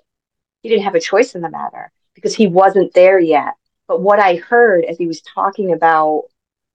he 0.62 0.68
didn't 0.68 0.84
have 0.84 0.94
a 0.94 1.00
choice 1.00 1.34
in 1.34 1.40
the 1.40 1.50
matter 1.50 1.90
because 2.14 2.34
he 2.34 2.46
wasn't 2.46 2.92
there 2.94 3.18
yet 3.18 3.54
but 3.88 4.00
what 4.00 4.20
i 4.20 4.36
heard 4.36 4.84
as 4.84 4.98
he 4.98 5.06
was 5.06 5.22
talking 5.22 5.72
about 5.72 6.24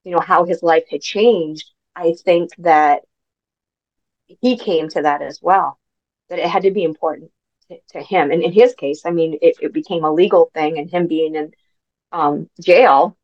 you 0.03 0.11
know 0.11 0.21
how 0.21 0.45
his 0.45 0.63
life 0.63 0.85
had 0.89 1.01
changed 1.01 1.69
i 1.95 2.13
think 2.25 2.49
that 2.57 3.01
he 4.27 4.57
came 4.57 4.89
to 4.89 5.01
that 5.01 5.21
as 5.21 5.41
well, 5.41 5.79
that 6.29 6.39
it 6.39 6.47
had 6.47 6.63
to 6.63 6.71
be 6.71 6.83
important 6.83 7.31
to, 7.69 7.77
to 7.91 8.01
him. 8.01 8.31
And 8.31 8.41
in 8.43 8.51
his 8.51 8.73
case, 8.73 9.03
I 9.05 9.11
mean, 9.11 9.37
it, 9.41 9.55
it 9.61 9.73
became 9.73 10.03
a 10.03 10.13
legal 10.13 10.49
thing 10.53 10.77
and 10.77 10.89
him 10.89 11.07
being 11.07 11.35
in 11.35 11.51
um, 12.11 12.49
jail 12.61 13.17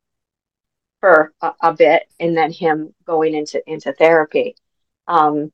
for 1.02 1.34
a, 1.42 1.52
a, 1.60 1.72
bit 1.74 2.04
and 2.20 2.36
then 2.36 2.52
him 2.52 2.94
going 3.04 3.34
into, 3.34 3.60
into 3.68 3.92
therapy. 3.92 4.54
Um, 5.08 5.52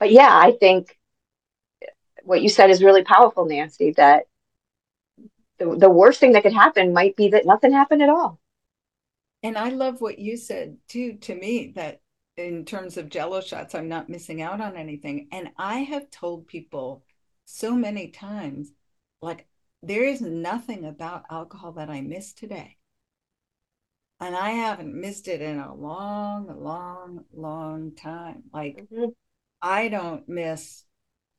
but 0.00 0.10
yeah, 0.10 0.30
I 0.30 0.52
think 0.58 0.98
what 2.22 2.40
you 2.40 2.48
said 2.48 2.70
is 2.70 2.82
really 2.82 3.04
powerful, 3.04 3.46
Nanci, 3.46 3.94
that 3.96 4.24
the, 5.58 5.76
the 5.76 5.90
worst 5.90 6.20
thing 6.20 6.32
that 6.32 6.42
could 6.42 6.54
happen 6.54 6.94
might 6.94 7.16
be 7.16 7.28
that 7.28 7.44
nothing 7.44 7.70
happened 7.70 8.00
at 8.00 8.08
all. 8.08 8.40
And 9.42 9.58
I 9.58 9.68
love 9.68 10.00
what 10.00 10.18
you 10.18 10.38
said 10.38 10.78
too, 10.88 11.18
to 11.18 11.34
me, 11.34 11.72
that 11.76 12.00
in 12.38 12.64
terms 12.64 12.96
of 12.96 13.10
jello 13.10 13.42
shots, 13.42 13.74
I'm 13.74 13.90
not 13.90 14.08
missing 14.08 14.40
out 14.40 14.62
on 14.62 14.74
anything. 14.74 15.28
And 15.32 15.50
I 15.58 15.80
have 15.80 16.10
told 16.10 16.46
people 16.46 17.04
so 17.44 17.74
many 17.74 18.08
times, 18.08 18.72
like, 19.20 19.46
there 19.82 20.04
is 20.04 20.22
nothing 20.22 20.86
about 20.86 21.24
alcohol 21.30 21.72
that 21.72 21.90
I 21.90 22.00
miss 22.00 22.32
today. 22.32 22.78
And 24.22 24.36
I 24.36 24.50
haven't 24.50 24.94
missed 24.94 25.28
it 25.28 25.42
in 25.42 25.58
a 25.58 25.74
long, 25.74 26.46
long, 26.62 27.24
long 27.34 27.92
time. 27.94 28.44
Like, 28.52 28.86
mm-hmm. 28.92 29.10
I 29.60 29.88
don't 29.88 30.28
miss 30.28 30.84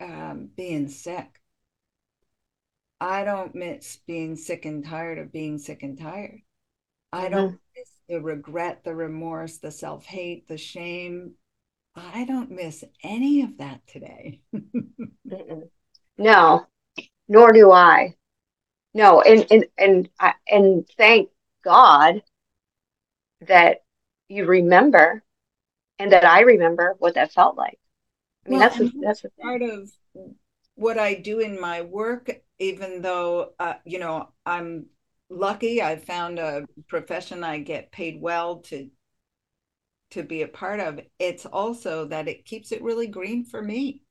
um, 0.02 0.50
being 0.56 0.90
sick. 0.90 1.40
I 3.00 3.24
don't 3.24 3.56
miss 3.56 3.98
being 4.06 4.36
sick 4.36 4.66
and 4.66 4.86
tired 4.86 5.18
of 5.18 5.32
being 5.32 5.58
sick 5.58 5.84
and 5.84 5.98
tired. 5.98 6.42
I 7.12 7.30
don't 7.30 7.52
mm-hmm 7.52 7.56
the 8.10 8.22
regret, 8.22 8.84
the 8.84 8.96
remorse, 8.96 9.58
the 9.58 9.72
self 9.72 10.06
hate, 10.06 10.48
the 10.48 10.58
shame. 10.58 11.34
I 11.96 12.26
don't 12.26 12.52
miss 12.52 12.84
any 13.04 13.42
of 13.42 13.58
that 13.58 13.82
today. 13.88 14.42
no, 16.18 16.66
nor 17.28 17.52
do 17.52 17.72
I. 17.72 18.16
No, 18.94 19.22
and 19.22 19.46
and 19.52 19.66
and 19.78 20.10
I, 20.20 20.34
and 20.48 20.88
thank 20.98 21.30
God 21.64 22.22
that 23.48 23.84
you 24.30 24.46
remember, 24.46 25.24
and 26.00 26.12
that 26.12 26.26
I 26.26 26.42
remember 26.42 26.96
what 27.00 27.16
that 27.16 27.32
felt 27.32 27.58
like. 27.58 27.80
I 28.46 28.50
mean, 28.50 28.60
well, 28.60 28.70
that's 28.70 28.82
a, 28.82 28.92
that's 29.02 29.24
a 29.24 29.30
part 29.42 29.62
of 29.62 29.90
what 30.76 30.98
I 30.98 31.16
do 31.16 31.40
in 31.40 31.60
my 31.60 31.82
work. 31.82 32.30
Even 32.60 33.02
though 33.02 33.54
uh, 33.60 33.76
you 33.86 34.00
know 34.00 34.30
I'm 34.46 34.88
lucky 35.30 35.82
I 35.82 35.96
found 35.98 36.40
a 36.40 36.66
profession 36.88 37.44
I 37.44 37.60
get 37.60 37.92
paid 37.92 38.22
well 38.22 38.58
to 38.64 38.90
to 40.14 40.24
be 40.24 40.44
a 40.44 40.48
part 40.48 40.80
of. 40.80 41.00
It's 41.20 41.46
also 41.46 42.06
that 42.06 42.28
it 42.28 42.46
keeps 42.46 42.72
it 42.72 42.84
really 42.84 43.08
green 43.08 43.44
for 43.44 43.62
me. 43.62 44.02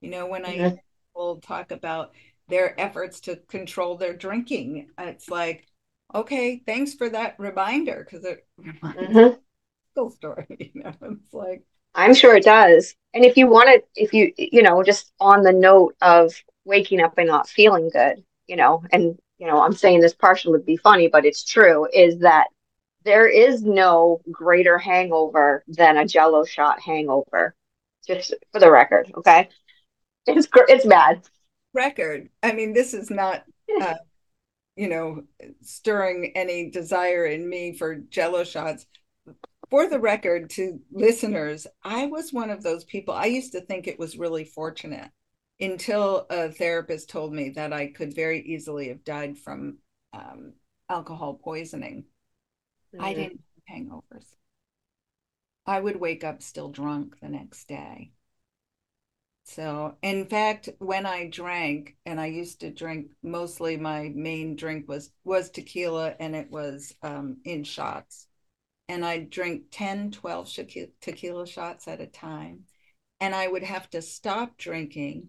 You 0.00 0.10
know, 0.10 0.26
when 0.26 0.44
mm-hmm. 0.44 0.66
I 0.66 0.76
will 1.14 1.40
talk 1.40 1.72
about 1.72 2.12
their 2.48 2.80
efforts 2.80 3.20
to 3.22 3.36
control 3.48 3.96
their 3.96 4.16
drinking, 4.16 4.88
it's 4.98 5.28
like, 5.28 5.66
okay, 6.14 6.62
thanks 6.64 6.94
for 6.94 7.08
that 7.10 7.36
reminder 7.38 8.04
because 8.04 8.24
it 8.24 8.46
reminds 8.58 9.12
mm-hmm. 9.12 10.08
story. 10.10 10.46
You 10.74 10.82
know, 10.82 10.92
it's 11.02 11.34
like 11.34 11.64
I'm 11.94 12.14
sure 12.14 12.36
it 12.36 12.44
does. 12.44 12.94
And 13.14 13.24
if 13.24 13.36
you 13.36 13.48
want 13.48 13.68
to, 13.68 14.02
if 14.02 14.12
you, 14.12 14.32
you 14.36 14.62
know, 14.62 14.82
just 14.82 15.12
on 15.20 15.42
the 15.42 15.52
note 15.52 15.96
of 16.00 16.32
waking 16.64 17.00
up 17.00 17.18
and 17.18 17.26
not 17.26 17.48
feeling 17.48 17.90
good, 17.90 18.22
you 18.46 18.56
know, 18.56 18.84
and 18.92 19.18
you 19.38 19.46
know, 19.46 19.60
I'm 19.60 19.72
saying 19.72 20.00
this 20.00 20.14
partially 20.14 20.58
to 20.58 20.64
be 20.64 20.76
funny, 20.76 21.08
but 21.08 21.24
it's 21.24 21.44
true, 21.44 21.88
is 21.92 22.18
that 22.20 22.48
there 23.04 23.26
is 23.26 23.62
no 23.62 24.20
greater 24.30 24.78
hangover 24.78 25.64
than 25.68 25.96
a 25.96 26.06
jello 26.06 26.44
shot 26.44 26.80
hangover. 26.80 27.54
Just 28.06 28.34
for 28.52 28.60
the 28.60 28.70
record, 28.70 29.10
okay? 29.16 29.48
It's 30.26 30.48
it's 30.52 30.86
bad. 30.86 31.22
Record. 31.74 32.30
I 32.42 32.52
mean, 32.52 32.72
this 32.72 32.94
is 32.94 33.10
not 33.10 33.44
uh, 33.80 33.94
you 34.78 34.88
know, 34.88 35.24
stirring 35.60 36.32
any 36.36 36.70
desire 36.70 37.26
in 37.26 37.48
me 37.48 37.72
for 37.72 37.96
jello 37.96 38.44
shots. 38.44 38.86
For 39.70 39.88
the 39.88 39.98
record 39.98 40.48
to 40.50 40.80
listeners, 40.92 41.66
I 41.82 42.06
was 42.06 42.32
one 42.32 42.48
of 42.48 42.62
those 42.62 42.84
people. 42.84 43.12
I 43.12 43.26
used 43.26 43.52
to 43.52 43.60
think 43.60 43.86
it 43.86 43.98
was 43.98 44.16
really 44.16 44.44
fortunate 44.44 45.10
until 45.60 46.26
a 46.30 46.50
therapist 46.52 47.10
told 47.10 47.32
me 47.32 47.50
that 47.50 47.72
I 47.72 47.88
could 47.88 48.14
very 48.14 48.40
easily 48.40 48.88
have 48.88 49.02
died 49.02 49.36
from 49.36 49.78
um, 50.12 50.52
alcohol 50.88 51.34
poisoning. 51.34 52.04
Mm-hmm. 52.94 53.04
I 53.04 53.14
didn't 53.14 53.40
have 53.68 53.76
hangovers. 53.76 54.26
I 55.66 55.80
would 55.80 55.96
wake 55.96 56.22
up 56.22 56.40
still 56.40 56.68
drunk 56.70 57.16
the 57.20 57.28
next 57.28 57.66
day. 57.66 58.12
So, 59.48 59.96
in 60.02 60.26
fact, 60.26 60.68
when 60.78 61.06
I 61.06 61.26
drank, 61.26 61.96
and 62.04 62.20
I 62.20 62.26
used 62.26 62.60
to 62.60 62.70
drink 62.70 63.12
mostly, 63.22 63.78
my 63.78 64.12
main 64.14 64.56
drink 64.56 64.86
was 64.86 65.10
was 65.24 65.48
tequila, 65.48 66.14
and 66.20 66.36
it 66.36 66.50
was 66.50 66.94
um, 67.02 67.38
in 67.46 67.64
shots. 67.64 68.26
And 68.88 69.06
I 69.06 69.20
drink 69.20 69.64
10, 69.70 70.10
12 70.10 70.52
tequila 71.00 71.46
shots 71.46 71.88
at 71.88 72.02
a 72.02 72.06
time. 72.06 72.64
And 73.20 73.34
I 73.34 73.48
would 73.48 73.62
have 73.62 73.88
to 73.90 74.02
stop 74.02 74.58
drinking 74.58 75.28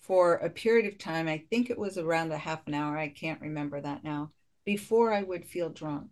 for 0.00 0.34
a 0.34 0.50
period 0.50 0.86
of 0.86 0.98
time. 0.98 1.28
I 1.28 1.44
think 1.48 1.70
it 1.70 1.78
was 1.78 1.96
around 1.96 2.32
a 2.32 2.38
half 2.38 2.66
an 2.66 2.74
hour. 2.74 2.98
I 2.98 3.08
can't 3.08 3.40
remember 3.40 3.80
that 3.80 4.02
now. 4.02 4.32
Before 4.64 5.12
I 5.12 5.22
would 5.22 5.46
feel 5.46 5.70
drunk. 5.70 6.10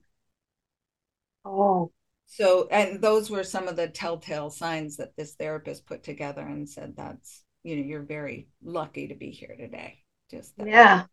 Oh. 1.44 1.90
So, 2.26 2.68
and 2.70 3.02
those 3.02 3.30
were 3.30 3.42
some 3.42 3.66
of 3.66 3.74
the 3.74 3.88
telltale 3.88 4.50
signs 4.50 4.96
that 4.98 5.16
this 5.16 5.34
therapist 5.34 5.86
put 5.86 6.04
together 6.04 6.42
and 6.42 6.68
said 6.68 6.94
that's 6.96 7.42
you 7.62 7.76
know 7.76 7.82
you're 7.82 8.02
very 8.02 8.48
lucky 8.62 9.08
to 9.08 9.14
be 9.14 9.30
here 9.30 9.54
today. 9.58 9.98
Just 10.30 10.56
that 10.58 10.68
yeah. 10.68 11.04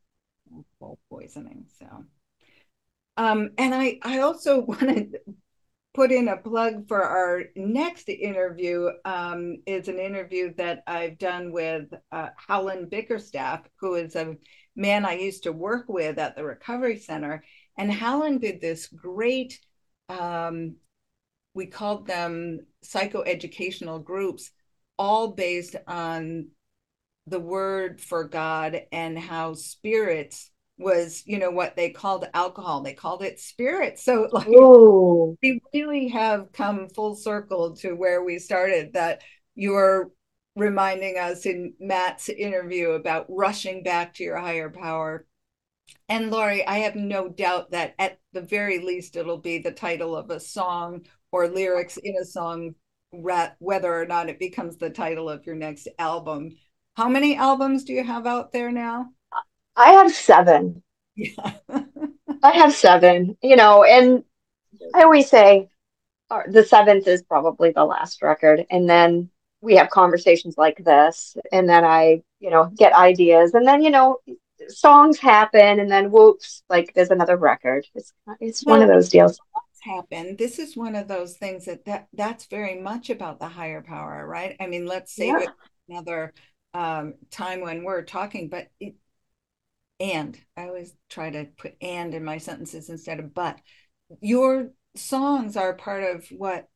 full 0.80 1.00
poisoning 1.10 1.66
so. 1.80 2.06
Um 3.18 3.52
and 3.58 3.74
i 3.74 3.98
i 4.04 4.20
also 4.20 4.62
want 4.66 4.82
to 4.82 5.10
put 5.94 6.12
in 6.12 6.28
a 6.28 6.38
plug 6.38 6.88
for 6.88 7.02
our 7.02 7.44
next 7.56 8.10
interview 8.10 8.90
um 9.06 9.58
is 9.66 9.88
an 9.88 9.98
interview 9.98 10.54
that 10.56 10.84
i've 10.88 11.18
done 11.18 11.54
with 11.54 11.86
uh, 12.12 12.28
howland 12.36 12.90
bickerstaff 12.90 13.62
who 13.80 13.96
is 13.96 14.16
a 14.16 14.36
man 14.76 15.06
i 15.06 15.14
used 15.14 15.44
to 15.44 15.54
work 15.54 15.86
with 15.88 16.20
at 16.20 16.36
the 16.36 16.44
recovery 16.44 17.00
center. 17.00 17.44
And 17.78 17.92
howland 17.92 18.42
did 18.42 18.60
this 18.60 18.88
great 18.88 19.60
um 20.10 20.76
we 21.54 21.66
called 21.66 22.06
them 22.06 22.60
psychoeducational 22.84 24.04
groups 24.04 24.52
all 24.98 25.30
based 25.30 25.76
on 25.88 26.48
the 27.28 27.40
word 27.40 28.00
for 28.02 28.24
God 28.24 28.82
and 28.92 29.18
how 29.18 29.54
spirits 29.54 30.52
was, 30.78 31.24
you 31.26 31.40
know, 31.40 31.52
what 31.52 31.76
they 31.76 31.90
called 31.90 32.28
alcohol. 32.34 32.82
They 32.82 32.94
called 32.94 33.24
it 33.24 33.40
spirit. 33.40 34.00
So 34.00 34.30
like 34.32 34.48
Ooh. 34.48 35.38
we 35.42 35.62
really 35.74 36.10
have 36.10 36.52
come 36.52 36.90
full 36.90 37.16
circle 37.16 37.76
to 37.78 37.94
where 37.94 38.24
we 38.24 38.40
started 38.40 38.94
that 38.94 39.22
you're 39.56 40.12
reminding 40.56 41.18
us 41.18 41.46
in 41.46 41.74
Matt's 41.80 42.30
interview 42.30 42.92
about 42.92 43.26
rushing 43.30 43.84
back 43.84 44.14
to 44.16 44.24
your 44.24 44.38
higher 44.38 44.70
power. 44.70 45.26
And 46.08 46.32
Laurie, 46.32 46.66
I 46.66 46.80
have 46.80 46.96
no 46.96 47.30
doubt 47.30 47.72
that 47.72 47.96
at 48.00 48.20
the 48.32 48.42
very 48.42 48.80
least 48.80 49.16
it'll 49.16 49.38
be 49.38 49.60
the 49.60 49.72
title 49.72 50.16
of 50.16 50.30
a 50.30 50.40
song 50.40 51.06
or 51.32 51.48
lyrics 51.48 51.98
in 51.98 52.16
a 52.22 52.26
song 52.26 52.76
whether 53.22 54.02
or 54.02 54.06
not 54.06 54.30
it 54.30 54.40
becomes 54.40 54.78
the 54.78 54.90
title 54.90 55.30
of 55.30 55.46
your 55.46 55.56
next 55.56 55.88
album. 56.00 56.56
How 56.96 57.10
many 57.10 57.36
albums 57.36 57.84
do 57.84 57.94
you 57.94 58.04
have 58.04 58.26
out 58.26 58.52
there 58.52 58.72
now? 58.72 59.12
I 59.76 59.92
have 59.92 60.14
seven. 60.14 60.82
Yeah. 61.16 61.54
I 62.44 62.52
have 62.52 62.74
seven, 62.74 63.38
you 63.42 63.56
know, 63.56 63.84
and 63.84 64.24
I 64.94 65.04
always 65.04 65.30
say 65.30 65.70
uh, 66.30 66.42
the 66.48 66.64
seventh 66.64 67.08
is 67.08 67.24
probably 67.24 67.72
the 67.72 67.86
last 67.86 68.22
record. 68.22 68.66
And 68.70 68.90
then 68.90 69.30
we 69.62 69.76
have 69.76 69.90
conversations 69.90 70.58
like 70.58 70.84
this. 70.84 71.36
And 71.52 71.68
then 71.68 71.84
I, 71.84 72.22
you 72.40 72.50
know, 72.50 72.72
get 72.78 72.94
ideas. 72.94 73.54
And 73.54 73.68
then, 73.68 73.82
you 73.82 73.90
know, 73.90 74.20
songs 74.68 75.20
happen. 75.20 75.80
And 75.80 75.92
then 75.92 76.12
whoops, 76.12 76.64
like 76.70 76.94
there's 76.94 77.12
another 77.12 77.38
record. 77.38 77.88
It's, 77.96 78.14
it's 78.40 78.66
well, 78.66 78.78
one 78.78 78.88
of 78.88 78.94
those 78.94 79.10
deals 79.10 79.40
happen 79.86 80.36
this 80.38 80.60
is 80.60 80.76
one 80.76 80.96
of 80.96 81.08
those 81.08 81.38
things 81.38 81.66
that, 81.66 81.86
that 81.86 82.08
that's 82.14 82.46
very 82.46 82.80
much 82.82 83.10
about 83.10 83.40
the 83.40 83.48
higher 83.48 83.82
power 83.82 84.26
right? 84.28 84.56
I 84.60 84.68
mean 84.68 84.86
let's 84.86 85.16
save 85.16 85.40
yeah. 85.40 85.42
it 85.42 85.50
another 85.90 86.34
um, 86.74 87.14
time 87.32 87.62
when 87.62 87.84
we're 87.84 88.04
talking 88.04 88.50
but 88.50 88.68
it, 88.80 88.96
and 90.00 90.38
i 90.58 90.64
always 90.64 90.94
try 91.10 91.30
to 91.30 91.48
put 91.58 91.76
and 91.82 92.14
in 92.14 92.24
my 92.24 92.38
sentences 92.38 92.90
instead 92.90 93.20
of 93.20 93.34
but. 93.34 93.60
Your 94.22 94.72
songs 94.96 95.58
are 95.58 95.74
part 95.74 96.04
of 96.16 96.28
what 96.30 96.68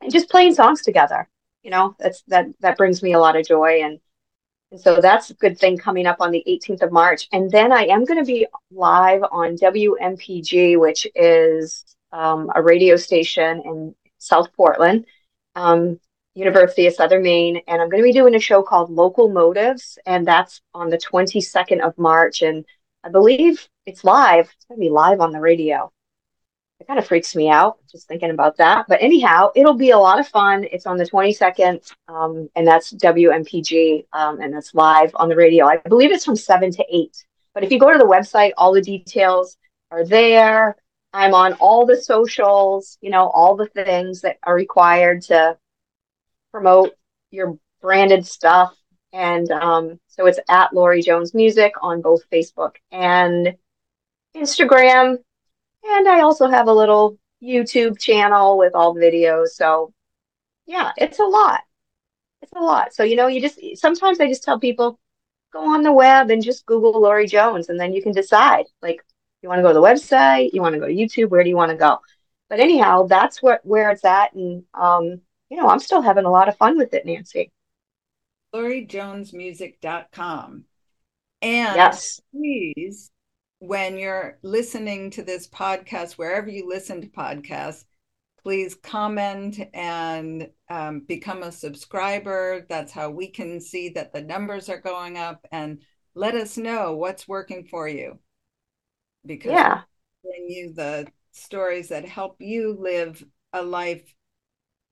and 0.00 0.12
just 0.12 0.30
playing 0.30 0.54
songs 0.54 0.82
together. 0.82 1.28
You 1.62 1.70
know, 1.70 1.94
that's 1.98 2.22
that 2.28 2.46
that 2.60 2.78
brings 2.78 3.02
me 3.02 3.12
a 3.12 3.18
lot 3.18 3.36
of 3.36 3.46
joy 3.46 3.82
and 3.82 4.00
and 4.70 4.80
so 4.80 5.00
that's 5.00 5.30
a 5.30 5.34
good 5.34 5.58
thing 5.58 5.76
coming 5.76 6.06
up 6.06 6.18
on 6.20 6.30
the 6.30 6.44
18th 6.46 6.82
of 6.82 6.92
March. 6.92 7.28
And 7.32 7.50
then 7.50 7.72
I 7.72 7.86
am 7.86 8.04
going 8.04 8.20
to 8.20 8.24
be 8.24 8.46
live 8.70 9.22
on 9.32 9.56
WMPG, 9.56 10.78
which 10.78 11.08
is 11.14 11.84
um, 12.12 12.50
a 12.54 12.62
radio 12.62 12.94
station 12.96 13.62
in 13.64 13.94
South 14.18 14.52
Portland. 14.52 15.06
Um, 15.56 15.98
University 16.34 16.86
of 16.86 16.94
Southern 16.94 17.22
Maine, 17.22 17.60
and 17.66 17.82
I'm 17.82 17.88
going 17.88 18.02
to 18.02 18.06
be 18.08 18.12
doing 18.12 18.34
a 18.34 18.40
show 18.40 18.62
called 18.62 18.90
Local 18.90 19.28
Motives, 19.28 19.98
and 20.06 20.26
that's 20.26 20.60
on 20.74 20.90
the 20.90 20.98
22nd 20.98 21.80
of 21.80 21.98
March. 21.98 22.42
And 22.42 22.64
I 23.02 23.08
believe 23.08 23.68
it's 23.86 24.04
live. 24.04 24.46
It's 24.46 24.64
going 24.66 24.78
to 24.78 24.86
be 24.86 24.90
live 24.90 25.20
on 25.20 25.32
the 25.32 25.40
radio. 25.40 25.90
It 26.78 26.86
kind 26.86 26.98
of 26.98 27.06
freaks 27.06 27.36
me 27.36 27.50
out 27.50 27.78
just 27.90 28.08
thinking 28.08 28.30
about 28.30 28.56
that. 28.56 28.86
But 28.88 29.02
anyhow, 29.02 29.50
it'll 29.54 29.74
be 29.74 29.90
a 29.90 29.98
lot 29.98 30.18
of 30.18 30.28
fun. 30.28 30.64
It's 30.70 30.86
on 30.86 30.96
the 30.96 31.04
22nd, 31.04 31.92
um, 32.08 32.48
and 32.56 32.66
that's 32.66 32.92
WMPG, 32.92 34.06
um, 34.12 34.40
and 34.40 34.54
that's 34.54 34.74
live 34.74 35.10
on 35.16 35.28
the 35.28 35.36
radio. 35.36 35.66
I 35.66 35.76
believe 35.78 36.12
it's 36.12 36.24
from 36.24 36.36
7 36.36 36.70
to 36.72 36.84
8. 36.90 37.24
But 37.52 37.64
if 37.64 37.72
you 37.72 37.78
go 37.78 37.92
to 37.92 37.98
the 37.98 38.04
website, 38.04 38.52
all 38.56 38.72
the 38.72 38.80
details 38.80 39.56
are 39.90 40.04
there. 40.04 40.76
I'm 41.12 41.34
on 41.34 41.54
all 41.54 41.86
the 41.86 42.00
socials, 42.00 42.96
you 43.00 43.10
know, 43.10 43.28
all 43.28 43.56
the 43.56 43.66
things 43.66 44.20
that 44.20 44.38
are 44.44 44.54
required 44.54 45.22
to 45.22 45.58
promote 46.50 46.92
your 47.30 47.58
branded 47.80 48.26
stuff. 48.26 48.74
And 49.12 49.50
um, 49.50 49.98
so 50.08 50.26
it's 50.26 50.38
at 50.48 50.72
Laurie 50.72 51.02
Jones 51.02 51.34
Music 51.34 51.72
on 51.82 52.00
both 52.00 52.22
Facebook 52.30 52.76
and 52.92 53.56
Instagram. 54.36 55.18
And 55.84 56.08
I 56.08 56.20
also 56.20 56.48
have 56.48 56.68
a 56.68 56.72
little 56.72 57.18
YouTube 57.42 57.98
channel 57.98 58.58
with 58.58 58.74
all 58.74 58.94
the 58.94 59.00
videos. 59.00 59.48
So 59.48 59.92
yeah, 60.66 60.92
it's 60.96 61.18
a 61.18 61.24
lot. 61.24 61.62
It's 62.42 62.52
a 62.54 62.60
lot. 62.60 62.94
So, 62.94 63.02
you 63.02 63.16
know, 63.16 63.26
you 63.26 63.40
just 63.40 63.58
sometimes 63.74 64.20
I 64.20 64.28
just 64.28 64.44
tell 64.44 64.60
people 64.60 64.98
go 65.52 65.68
on 65.68 65.82
the 65.82 65.92
web 65.92 66.30
and 66.30 66.42
just 66.42 66.66
Google 66.66 67.00
Laurie 67.00 67.26
Jones 67.26 67.68
and 67.68 67.80
then 67.80 67.92
you 67.92 68.02
can 68.02 68.12
decide 68.12 68.66
like 68.82 69.04
you 69.42 69.48
want 69.48 69.58
to 69.58 69.62
go 69.62 69.68
to 69.68 69.74
the 69.74 69.82
website, 69.82 70.50
you 70.52 70.60
want 70.60 70.74
to 70.74 70.80
go 70.80 70.86
to 70.86 70.94
YouTube, 70.94 71.30
where 71.30 71.42
do 71.42 71.48
you 71.48 71.56
want 71.56 71.70
to 71.70 71.76
go? 71.76 71.98
But 72.48 72.60
anyhow, 72.60 73.06
that's 73.06 73.42
what 73.42 73.64
where 73.64 73.90
it's 73.90 74.04
at 74.04 74.32
and 74.34 74.64
um, 74.74 75.20
you 75.50 75.56
know, 75.56 75.68
I'm 75.68 75.80
still 75.80 76.00
having 76.00 76.24
a 76.24 76.30
lot 76.30 76.48
of 76.48 76.56
fun 76.56 76.78
with 76.78 76.94
it, 76.94 77.04
Nanci. 77.04 77.50
LaurieJonesMusic.com. 78.54 80.64
And 81.42 81.76
yes. 81.76 82.20
please, 82.32 83.10
when 83.58 83.96
you're 83.96 84.38
listening 84.42 85.10
to 85.12 85.22
this 85.22 85.48
podcast, 85.48 86.12
wherever 86.12 86.48
you 86.48 86.68
listen 86.68 87.00
to 87.00 87.08
podcasts, 87.08 87.84
please 88.42 88.74
comment 88.74 89.60
and 89.74 90.48
um, 90.68 91.00
become 91.00 91.42
a 91.42 91.52
subscriber. 91.52 92.66
That's 92.68 92.92
how 92.92 93.10
we 93.10 93.28
can 93.28 93.60
see 93.60 93.90
that 93.90 94.12
the 94.12 94.22
numbers 94.22 94.68
are 94.68 94.80
going 94.80 95.18
up 95.18 95.46
and 95.52 95.82
let 96.14 96.34
us 96.34 96.56
know 96.56 96.96
what's 96.96 97.28
working 97.28 97.64
for 97.64 97.88
you. 97.88 98.18
Because 99.26 99.52
yeah. 99.52 99.82
bring 100.22 100.48
you 100.48 100.72
the 100.74 101.06
stories 101.32 101.88
that 101.88 102.08
help 102.08 102.36
you 102.40 102.76
live 102.78 103.22
a 103.52 103.62
life 103.62 104.14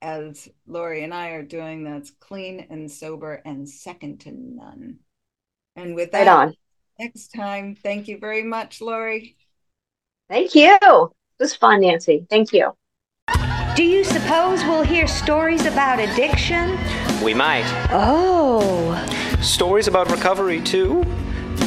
as 0.00 0.48
Laurie 0.66 1.04
and 1.04 1.12
I 1.12 1.30
are 1.30 1.42
doing 1.42 1.84
that's 1.84 2.10
clean 2.10 2.66
and 2.70 2.90
sober 2.90 3.42
and 3.44 3.68
second 3.68 4.20
to 4.20 4.32
none. 4.32 4.98
And 5.76 5.94
with 5.94 6.12
that, 6.12 6.26
right 6.26 6.28
on. 6.28 6.54
next 6.98 7.28
time, 7.28 7.76
thank 7.76 8.08
you 8.08 8.18
very 8.18 8.42
much, 8.42 8.80
Laurie. 8.80 9.36
Thank 10.28 10.54
you. 10.54 10.76
It 10.80 11.42
was 11.42 11.54
fun, 11.54 11.80
Nanci. 11.80 12.28
Thank 12.28 12.52
you. 12.52 12.74
Do 13.76 13.84
you 13.84 14.02
suppose 14.02 14.64
we'll 14.64 14.82
hear 14.82 15.06
stories 15.06 15.64
about 15.66 16.00
addiction? 16.00 16.76
We 17.22 17.32
might. 17.32 17.64
Oh. 17.90 18.94
Stories 19.40 19.86
about 19.86 20.10
recovery, 20.10 20.60
too? 20.60 21.04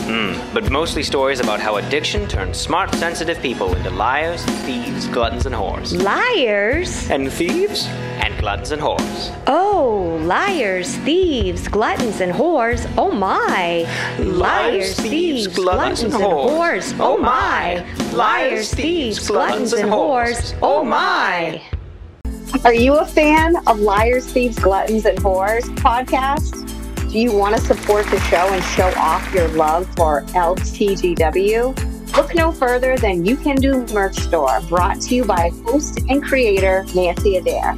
Mm, 0.08 0.54
but 0.54 0.72
mostly 0.72 1.04
stories 1.04 1.40
about 1.40 1.60
how 1.60 1.78
addiction 1.78 2.28
turns 2.28 2.58
smart, 2.58 2.94
sensitive 2.96 3.40
people 3.42 3.76
into 3.76 3.90
liars, 3.92 4.44
thieves, 4.66 5.08
gluttons, 5.08 5.46
and 5.46 5.56
whores. 5.56 6.02
Liars? 6.04 7.10
And 7.10 7.32
thieves? 7.32 7.88
And 8.24 8.38
gluttons 8.40 8.72
and 8.72 8.82
whores. 8.82 9.44
Oh, 9.48 10.20
liars, 10.24 10.96
thieves, 10.98 11.68
gluttons, 11.68 12.20
and 12.22 12.34
whores. 12.34 12.92
Oh 12.98 13.12
my. 13.12 13.88
Liars, 14.20 14.96
thieves, 15.00 15.48
gluttons, 15.48 16.04
and 16.04 16.14
whores. 16.14 16.96
Oh 17.00 17.18
my. 17.18 17.86
Liars, 18.14 18.74
thieves, 18.74 19.28
gluttons, 19.28 19.74
and 19.74 19.90
whores. 19.90 20.58
Oh 20.62 20.84
my. 20.84 21.62
Are 22.64 22.74
you 22.74 22.96
a 23.00 23.06
fan 23.06 23.56
of 23.66 23.80
Liars, 23.80 24.32
Thieves, 24.32 24.60
Gluttons, 24.60 25.06
and 25.06 25.18
Whores 25.20 25.64
podcast? 25.78 26.71
Do 27.12 27.20
you 27.20 27.34
want 27.34 27.58
to 27.58 27.62
support 27.62 28.06
the 28.06 28.22
show 28.22 28.54
and 28.54 28.64
show 28.64 28.88
off 28.96 29.34
your 29.34 29.50
love 29.50 29.86
for 29.98 30.22
LTGW? 30.28 32.16
Look 32.16 32.34
no 32.36 32.54
further 32.54 32.96
than 32.96 33.26
Ukandu 33.26 33.92
merch 33.92 34.16
store, 34.16 34.62
brought 34.70 35.02
to 35.02 35.16
you 35.16 35.26
by 35.26 35.50
host 35.66 36.00
and 36.08 36.24
creator 36.24 36.86
Nanci 36.88 37.38
Adair. 37.38 37.76